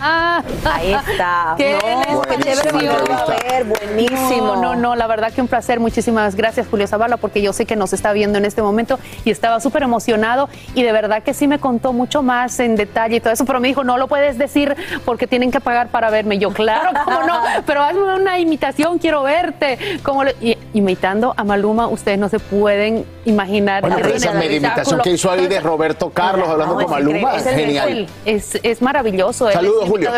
[0.00, 1.54] Ah, Ahí está.
[1.56, 4.56] Qué No, a ver, buenísimo.
[4.56, 5.80] No, no, no, la verdad que un placer.
[5.80, 9.30] Muchísimas gracias, Julio Zavala, porque yo sé que nos está viendo en este momento y
[9.30, 13.20] estaba súper emocionado y de verdad que sí me contó mucho más en detalle y
[13.20, 14.74] todo eso, pero me dijo, no lo puedes decir
[15.04, 16.38] porque tienen que pagar para verme.
[16.38, 19.78] Yo, claro, cómo no, pero hazme una imitación, quiero verte.
[20.02, 23.80] Como y- imitando a Maluma, ustedes no se pueden imaginar.
[23.80, 27.36] Bueno, pero esa media imitación que hizo ahí de Roberto Carlos hablando No, con Maluma,
[27.36, 28.06] es Es el genial.
[28.24, 29.50] Es, es maravilloso.
[29.50, 30.10] Saludos, Julio.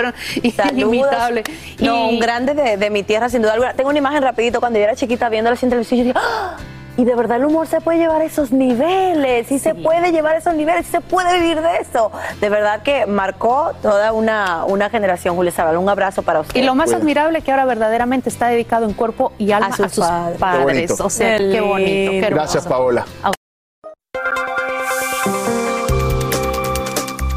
[0.73, 1.45] Inimitable.
[1.81, 3.75] No, un grande de, de mi tierra, sin duda alguna.
[3.75, 5.99] Tengo una imagen rapidito cuando yo era chiquita viendo la televisión.
[5.99, 6.57] Yo dije, ¡Ah!
[6.99, 10.35] y de verdad el humor se puede llevar a esos niveles, sí, se puede llevar
[10.35, 12.11] a esos niveles, sí se puede vivir de eso.
[12.41, 15.77] De verdad que marcó toda una, una generación, Julio Zabal.
[15.77, 16.61] Un abrazo para usted.
[16.61, 20.05] Y lo más admirable que ahora verdaderamente está dedicado en cuerpo y alma a sus,
[20.05, 20.39] padres.
[20.39, 20.59] padres.
[20.59, 21.07] Qué bonito.
[21.07, 22.35] O sea, Qué qué bonito, qué hermoso.
[22.35, 23.05] Gracias, Paola.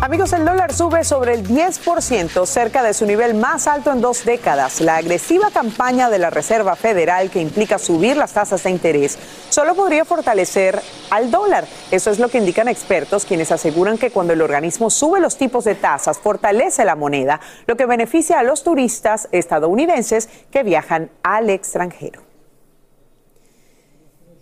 [0.04, 4.26] Amigos, el dólar sube sobre el 10%, cerca de su nivel más alto en dos
[4.26, 4.82] décadas.
[4.82, 9.76] La agresiva campaña de la Reserva Federal, que implica subir las tasas de interés, solo
[9.76, 10.82] podría fortalecer
[11.12, 11.68] al dólar.
[11.91, 15.66] Eso es lo que indican expertos, quienes aseguran que cuando el organismo sube los tipos
[15.66, 21.52] de tasas, fortalece la moneda, lo que beneficia a los turistas estadounidenses que viajan al
[21.52, 22.31] extranjero.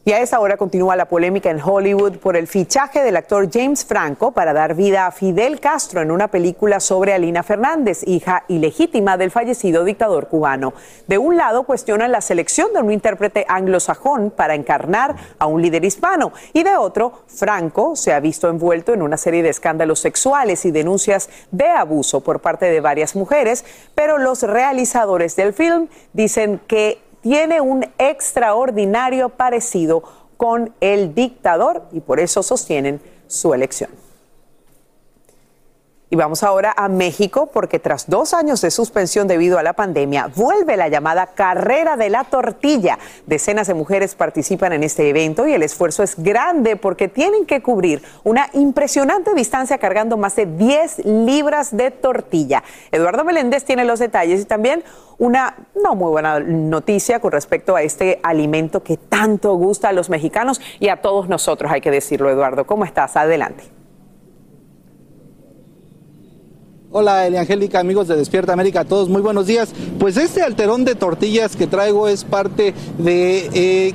[0.10, 3.86] Y a esa hora continúa la polémica en Hollywood por el fichaje del actor James
[3.86, 9.18] Franco para dar vida a Fidel Castro en una película sobre Alina Fernández, hija ilegítima
[9.18, 10.74] del fallecido dictador cubano.
[11.06, 15.86] De un lado cuestionan la selección de un intérprete anglosajón para encarnar a un líder
[15.86, 20.66] hispano y de otro, Franco se ha visto envuelto en una serie de escándalos sexuales
[20.66, 26.60] y denuncias de abuso por parte de varias mujeres, pero los realizadores del film dicen
[26.66, 30.04] que tiene un extraordinario parecido
[30.38, 33.90] con el dictador y por eso sostienen su elección.
[36.12, 40.32] Y vamos ahora a México porque tras dos años de suspensión debido a la pandemia,
[40.36, 42.98] vuelve la llamada carrera de la tortilla.
[43.28, 47.62] Decenas de mujeres participan en este evento y el esfuerzo es grande porque tienen que
[47.62, 52.64] cubrir una impresionante distancia cargando más de 10 libras de tortilla.
[52.92, 54.84] Eduardo Meléndez tiene los detalles y también
[55.20, 60.10] una no muy buena noticia con respecto a este alimento que tanto gusta a los
[60.10, 62.66] mexicanos y a todos nosotros, hay que decirlo, Eduardo.
[62.66, 63.16] ¿Cómo estás?
[63.16, 63.79] Adelante.
[66.92, 69.70] Hola Eliangélica, amigos de Despierta América, todos muy buenos días.
[70.00, 73.50] Pues este alterón de tortillas que traigo es parte de...
[73.54, 73.94] Eh,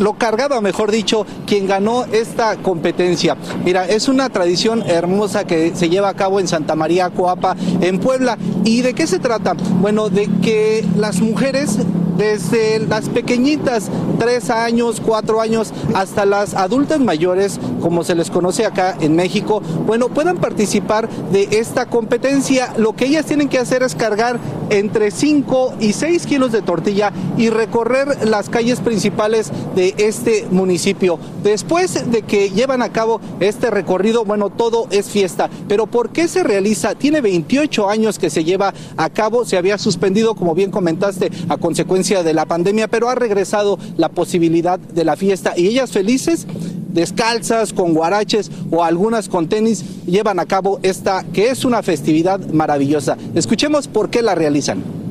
[0.00, 3.36] lo cargado, mejor dicho, quien ganó esta competencia.
[3.64, 8.00] Mira, es una tradición hermosa que se lleva a cabo en Santa María Coapa, en
[8.00, 8.36] Puebla.
[8.64, 9.54] ¿Y de qué se trata?
[9.80, 11.78] Bueno, de que las mujeres
[12.16, 13.88] desde las pequeñitas,
[14.18, 19.62] tres años, cuatro años, hasta las adultas mayores, como se les conoce acá en México,
[19.86, 22.72] bueno, puedan participar de esta competencia.
[22.76, 24.38] Lo que ellas tienen que hacer es cargar
[24.70, 31.18] entre 5 y 6 kilos de tortilla y recorrer las calles principales de este municipio.
[31.42, 35.48] Después de que llevan a cabo este recorrido, bueno, todo es fiesta.
[35.68, 36.94] Pero ¿por qué se realiza?
[36.94, 41.56] Tiene 28 años que se lleva a cabo, se había suspendido, como bien comentaste, a
[41.56, 46.46] consecuencia de la pandemia, pero ha regresado la posibilidad de la fiesta y ellas felices,
[46.92, 52.40] descalzas, con guaraches o algunas con tenis, llevan a cabo esta que es una festividad
[52.52, 53.16] maravillosa.
[53.34, 55.05] Escuchemos por qué la realizan.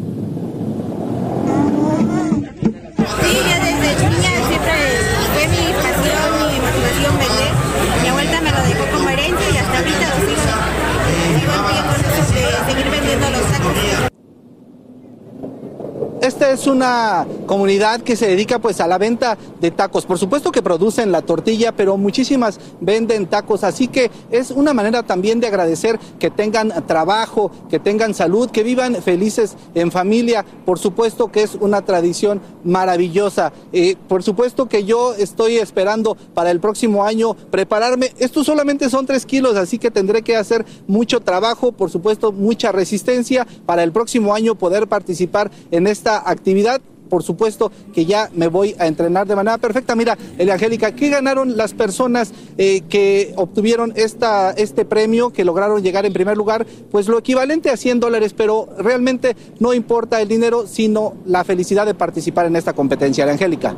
[16.25, 20.07] Esta es una comunidad que se dedica pues a la venta de tacos.
[20.07, 25.03] Por supuesto que producen la tortilla, pero muchísimas venden tacos, así que es una manera
[25.03, 30.43] también de agradecer que tengan trabajo, que tengan salud, que vivan felices en familia.
[30.65, 33.53] Por supuesto que es una tradición maravillosa.
[33.71, 38.15] Eh, por supuesto que yo estoy esperando para el próximo año prepararme.
[38.17, 42.71] Estos solamente son tres kilos, así que tendré que hacer mucho trabajo, por supuesto mucha
[42.71, 46.81] resistencia para el próximo año poder participar en esta actividad.
[47.09, 49.95] Por supuesto que ya me voy a entrenar de manera perfecta.
[49.95, 50.17] Mira,
[50.51, 56.13] Angélica, ¿qué ganaron las personas eh, que obtuvieron esta, este premio, que lograron llegar en
[56.13, 56.65] primer lugar?
[56.91, 61.85] Pues lo equivalente a 100 dólares, pero realmente no importa el dinero, sino la felicidad
[61.85, 63.29] de participar en esta competencia.
[63.29, 63.75] Angélica.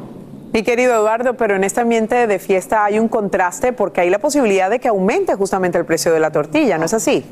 [0.53, 4.19] Mi querido Eduardo, pero en este ambiente de fiesta hay un contraste porque hay la
[4.19, 7.25] posibilidad de que aumente justamente el precio de la tortilla, ¿no es así?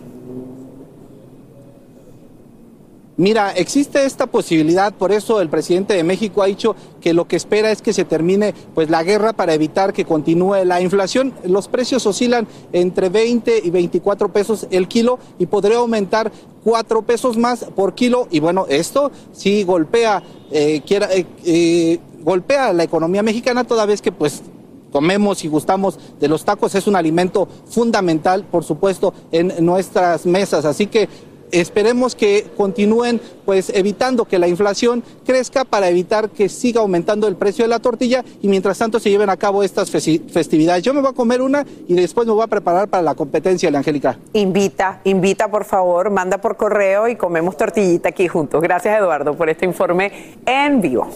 [3.18, 7.38] Mira, existe esta posibilidad, por eso el presidente de México ha dicho que lo que
[7.38, 11.34] espera es que se termine pues la guerra para evitar que continúe la inflación.
[11.46, 16.30] Los precios oscilan entre 20 y 24 pesos el kilo y podría aumentar
[16.66, 22.74] 4 pesos más por kilo y bueno, esto sí golpea eh, quiera, eh, eh, golpea
[22.74, 24.44] la economía mexicana toda vez que pues
[24.92, 30.64] comemos y gustamos de los tacos, es un alimento fundamental, por supuesto, en nuestras mesas.
[30.64, 31.10] Así que
[31.52, 37.36] esperemos que continúen pues evitando que la inflación crezca para evitar que siga aumentando el
[37.36, 40.84] precio de la tortilla y mientras tanto se lleven a cabo estas festividades.
[40.84, 43.70] Yo me voy a comer una y después me voy a preparar para la competencia,
[43.72, 44.18] la Angélica.
[44.34, 48.62] Invita, invita por favor, manda por correo y comemos tortillita aquí juntos.
[48.62, 51.08] Gracias Eduardo por este informe en vivo.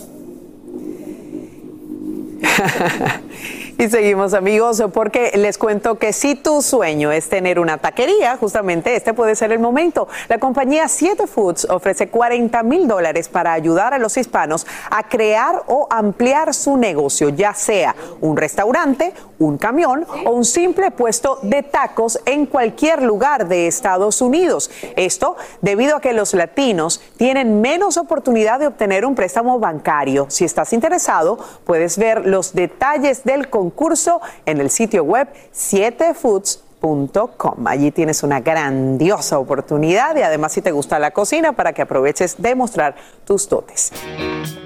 [3.79, 8.93] Y seguimos amigos porque les cuento que si tu sueño es tener una taquería, justamente
[8.93, 10.09] este puede ser el momento.
[10.27, 15.63] La compañía 7 Foods ofrece 40 mil dólares para ayudar a los hispanos a crear
[15.67, 21.63] o ampliar su negocio, ya sea un restaurante, un camión o un simple puesto de
[21.63, 24.69] tacos en cualquier lugar de Estados Unidos.
[24.97, 30.25] Esto debido a que los latinos tienen menos oportunidad de obtener un préstamo bancario.
[30.27, 37.67] Si estás interesado, puedes ver los detalles del concurso concurso en el sitio web 7foods.com.
[37.67, 42.41] Allí tienes una grandiosa oportunidad y además si te gusta la cocina para que aproveches
[42.41, 42.95] de mostrar
[43.25, 43.91] tus dotes.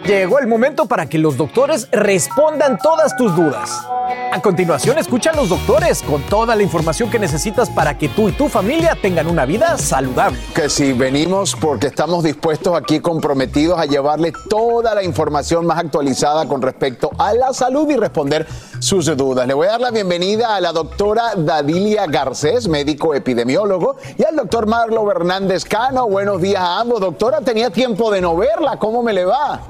[0.05, 3.87] Llegó el momento para que los doctores respondan todas tus dudas.
[4.33, 8.27] A continuación, escucha a los doctores con toda la información que necesitas para que tú
[8.27, 10.37] y tu familia tengan una vida saludable.
[10.53, 16.47] Que si venimos porque estamos dispuestos aquí comprometidos a llevarle toda la información más actualizada
[16.47, 18.45] con respecto a la salud y responder
[18.83, 19.47] sus dudas.
[19.47, 24.35] Le voy a dar la bienvenida a la doctora Dadilia Garcés, médico epidemiólogo, y al
[24.35, 26.09] doctor Marlo Hernández Cano.
[26.09, 26.99] Buenos días a ambos.
[26.99, 28.77] Doctora, tenía tiempo de no verla.
[28.77, 29.61] ¿Cómo me le va?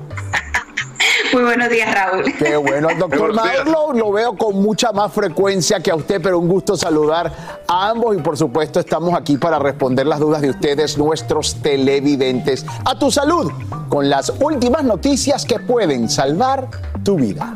[1.32, 2.24] Muy buenos días, Raúl.
[2.40, 6.48] Qué bueno, doctor Marlo, lo veo con mucha más frecuencia que a usted, pero un
[6.48, 7.32] gusto saludar
[7.68, 12.66] a ambos y por supuesto estamos aquí para responder las dudas de ustedes, nuestros televidentes.
[12.84, 13.52] A tu salud,
[13.90, 16.68] con las últimas noticias que pueden salvar
[17.04, 17.56] tu vida.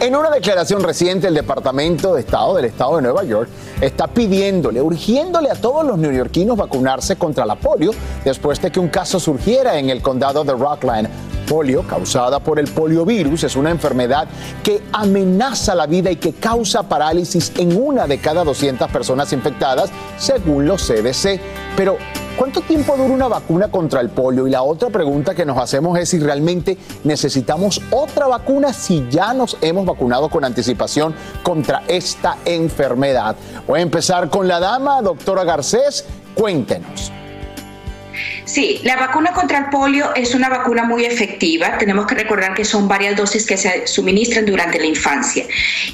[0.00, 3.50] En una declaración reciente, el Departamento de Estado del Estado de Nueva York
[3.82, 7.90] está pidiéndole, urgiéndole a todos los neoyorquinos vacunarse contra la polio
[8.24, 11.06] después de que un caso surgiera en el condado de Rockland.
[11.46, 14.26] Polio, causada por el poliovirus, es una enfermedad
[14.62, 19.90] que amenaza la vida y que causa parálisis en una de cada 200 personas infectadas,
[20.16, 21.38] según los CDC.
[21.76, 21.98] Pero,
[22.36, 24.46] ¿cuánto tiempo dura una vacuna contra el polio?
[24.46, 29.32] Y la otra pregunta que nos hacemos es si realmente necesitamos otra vacuna si ya
[29.34, 33.36] nos hemos vacunado con anticipación contra esta enfermedad.
[33.66, 36.04] Voy a empezar con la dama, doctora Garcés.
[36.34, 37.19] Cuéntenos.
[38.50, 41.78] Sí, la vacuna contra el polio es una vacuna muy efectiva.
[41.78, 45.46] Tenemos que recordar que son varias dosis que se suministran durante la infancia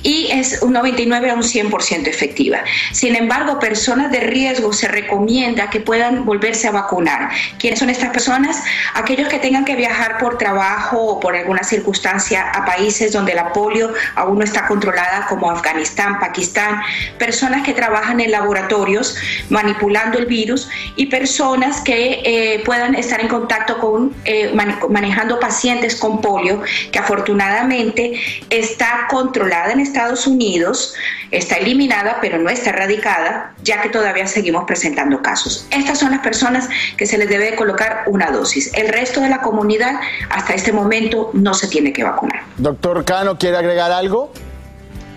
[0.02, 2.60] y es un 99 a un 100% efectiva.
[2.92, 7.28] Sin embargo, personas de riesgo se recomienda que puedan volverse a vacunar.
[7.58, 8.62] ¿Quiénes son estas personas?
[8.94, 13.52] Aquellos que tengan que viajar por trabajo o por alguna circunstancia a países donde la
[13.52, 16.80] polio aún no está controlada, como Afganistán, Pakistán,
[17.18, 19.14] personas que trabajan en laboratorios
[19.50, 24.52] manipulando el virus y personas que eh, puedan estar en contacto con eh,
[24.88, 28.20] manejando pacientes con polio, que afortunadamente
[28.50, 30.94] está controlada en Estados Unidos,
[31.30, 35.66] está eliminada, pero no está erradicada, ya que todavía seguimos presentando casos.
[35.70, 38.72] Estas son las personas que se les debe colocar una dosis.
[38.74, 42.42] El resto de la comunidad hasta este momento no se tiene que vacunar.
[42.56, 44.32] Doctor Cano, ¿quiere agregar algo?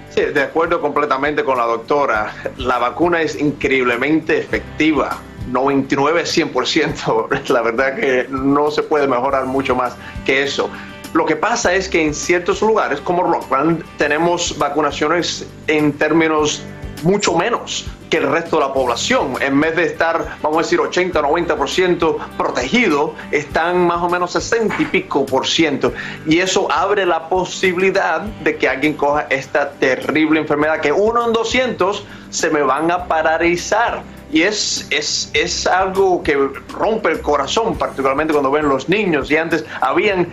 [0.10, 2.34] Sí, de acuerdo completamente con la doctora.
[2.58, 5.20] La vacuna es increíblemente efectiva
[5.52, 7.50] 99, 100%.
[7.50, 9.96] La verdad que no se puede mejorar mucho más
[10.26, 10.70] que eso.
[11.14, 16.64] Lo que pasa es que en ciertos lugares como Rockland tenemos vacunaciones en términos
[17.04, 19.36] mucho menos que el resto de la población.
[19.40, 24.76] En vez de estar, vamos a decir, 80, 90% protegido, están más o menos 60
[24.80, 25.94] y pico por ciento.
[26.26, 31.34] Y eso abre la posibilidad de que alguien coja esta terrible enfermedad que uno en
[31.34, 37.78] 200 se me van a paralizar y es, es, es algo que rompe el corazón,
[37.78, 39.32] particularmente cuando ven los niños.
[39.32, 40.30] Y antes habían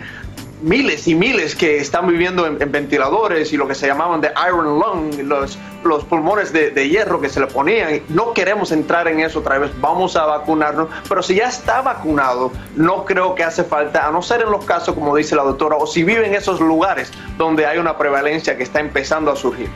[0.61, 4.79] miles y miles que están viviendo en, ventiladores y lo que se llamaban de iron
[4.79, 8.01] lung, los, los pulmones de, de, hierro que se le ponían.
[8.09, 12.51] No queremos entrar en eso otra vez, vamos a vacunarnos, pero si ya está vacunado,
[12.75, 15.75] no creo que hace falta, a no ser en los casos como dice la doctora,
[15.77, 19.69] o si vive en esos lugares donde hay una prevalencia que está empezando a surgir.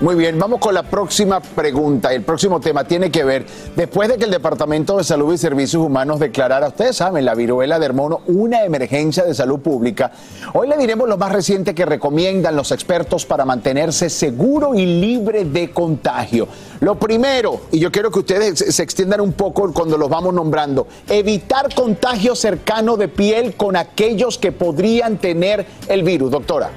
[0.00, 2.12] Muy bien, vamos con la próxima pregunta.
[2.12, 3.44] El próximo tema tiene que ver,
[3.74, 7.80] después de que el Departamento de Salud y Servicios Humanos declarara, ustedes saben, la viruela
[7.80, 10.12] del mono una emergencia de salud pública,
[10.54, 15.44] hoy le diremos lo más reciente que recomiendan los expertos para mantenerse seguro y libre
[15.44, 16.46] de contagio.
[16.78, 20.86] Lo primero, y yo quiero que ustedes se extiendan un poco cuando los vamos nombrando,
[21.08, 26.70] evitar contagio cercano de piel con aquellos que podrían tener el virus, doctora.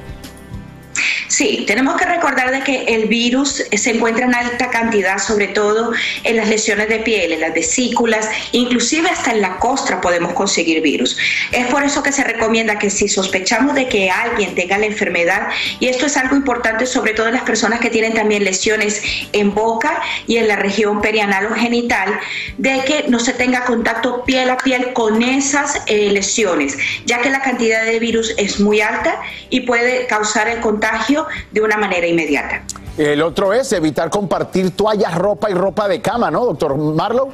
[1.32, 5.94] Sí, tenemos que recordar de que el virus se encuentra en alta cantidad, sobre todo
[6.26, 10.82] en las lesiones de piel, en las vesículas, inclusive hasta en la costra podemos conseguir
[10.82, 11.18] virus.
[11.54, 15.48] Es por eso que se recomienda que si sospechamos de que alguien tenga la enfermedad,
[15.80, 19.02] y esto es algo importante sobre todo en las personas que tienen también lesiones
[19.32, 22.10] en boca y en la región perianal o genital,
[22.58, 27.30] de que no se tenga contacto piel a piel con esas eh, lesiones, ya que
[27.30, 31.21] la cantidad de virus es muy alta y puede causar el contagio
[31.52, 32.64] de una manera inmediata.
[32.98, 37.32] El otro es evitar compartir toallas, ropa y ropa de cama, ¿no, doctor Marlow?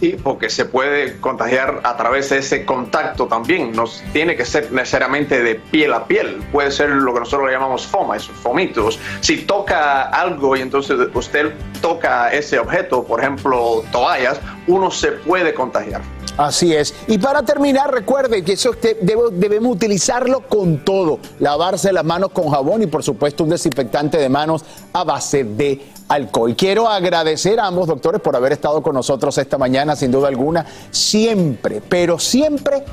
[0.00, 3.72] Sí, porque se puede contagiar a través de ese contacto también.
[3.72, 3.84] No
[4.14, 6.42] tiene que ser necesariamente de piel a piel.
[6.52, 8.98] Puede ser lo que nosotros le llamamos foma, esos fomitos.
[9.20, 11.52] Si toca algo y entonces usted
[11.82, 16.00] toca ese objeto, por ejemplo, toallas, uno se puede contagiar.
[16.40, 16.94] Así es.
[17.06, 18.70] Y para terminar, recuerde que eso
[19.02, 21.18] debemos utilizarlo con todo.
[21.38, 24.64] Lavarse las manos con jabón y por supuesto un desinfectante de manos
[24.94, 26.56] a base de alcohol.
[26.56, 30.64] Quiero agradecer a ambos doctores por haber estado con nosotros esta mañana, sin duda alguna.
[30.90, 32.84] Siempre, pero siempre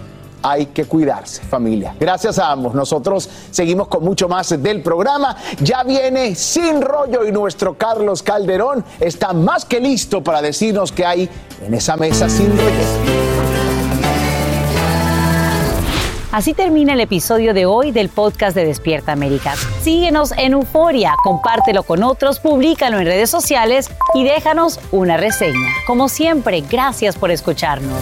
[0.41, 1.95] hay que cuidarse, familia.
[1.99, 2.73] Gracias a ambos.
[2.73, 5.35] Nosotros seguimos con mucho más del programa.
[5.59, 11.05] Ya viene sin rollo y nuestro Carlos Calderón está más que listo para decirnos qué
[11.05, 11.29] hay
[11.65, 13.47] en esa mesa sin rollo.
[16.37, 19.55] Así termina el episodio de hoy del podcast de Despierta América.
[19.81, 25.69] Síguenos en Euforia, compártelo con otros, públicalo en redes sociales y déjanos una reseña.
[25.87, 28.01] Como siempre, gracias por escucharnos.